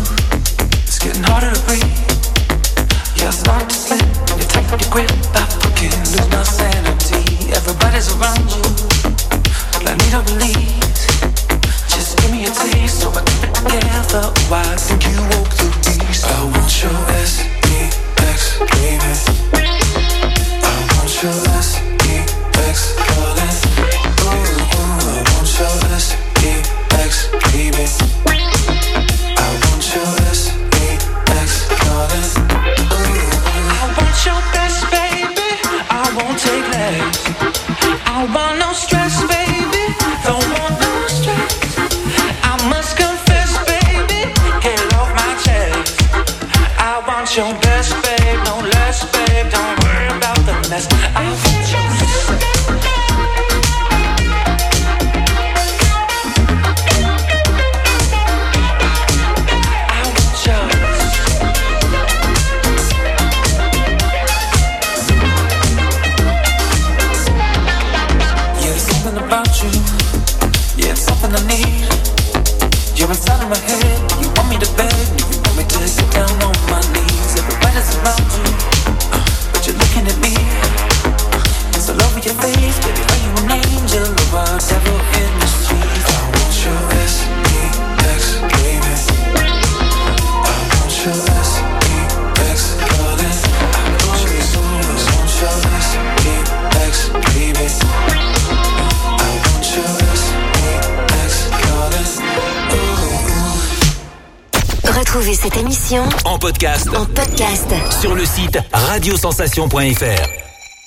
[109.07, 110.36] radiosensation.fr.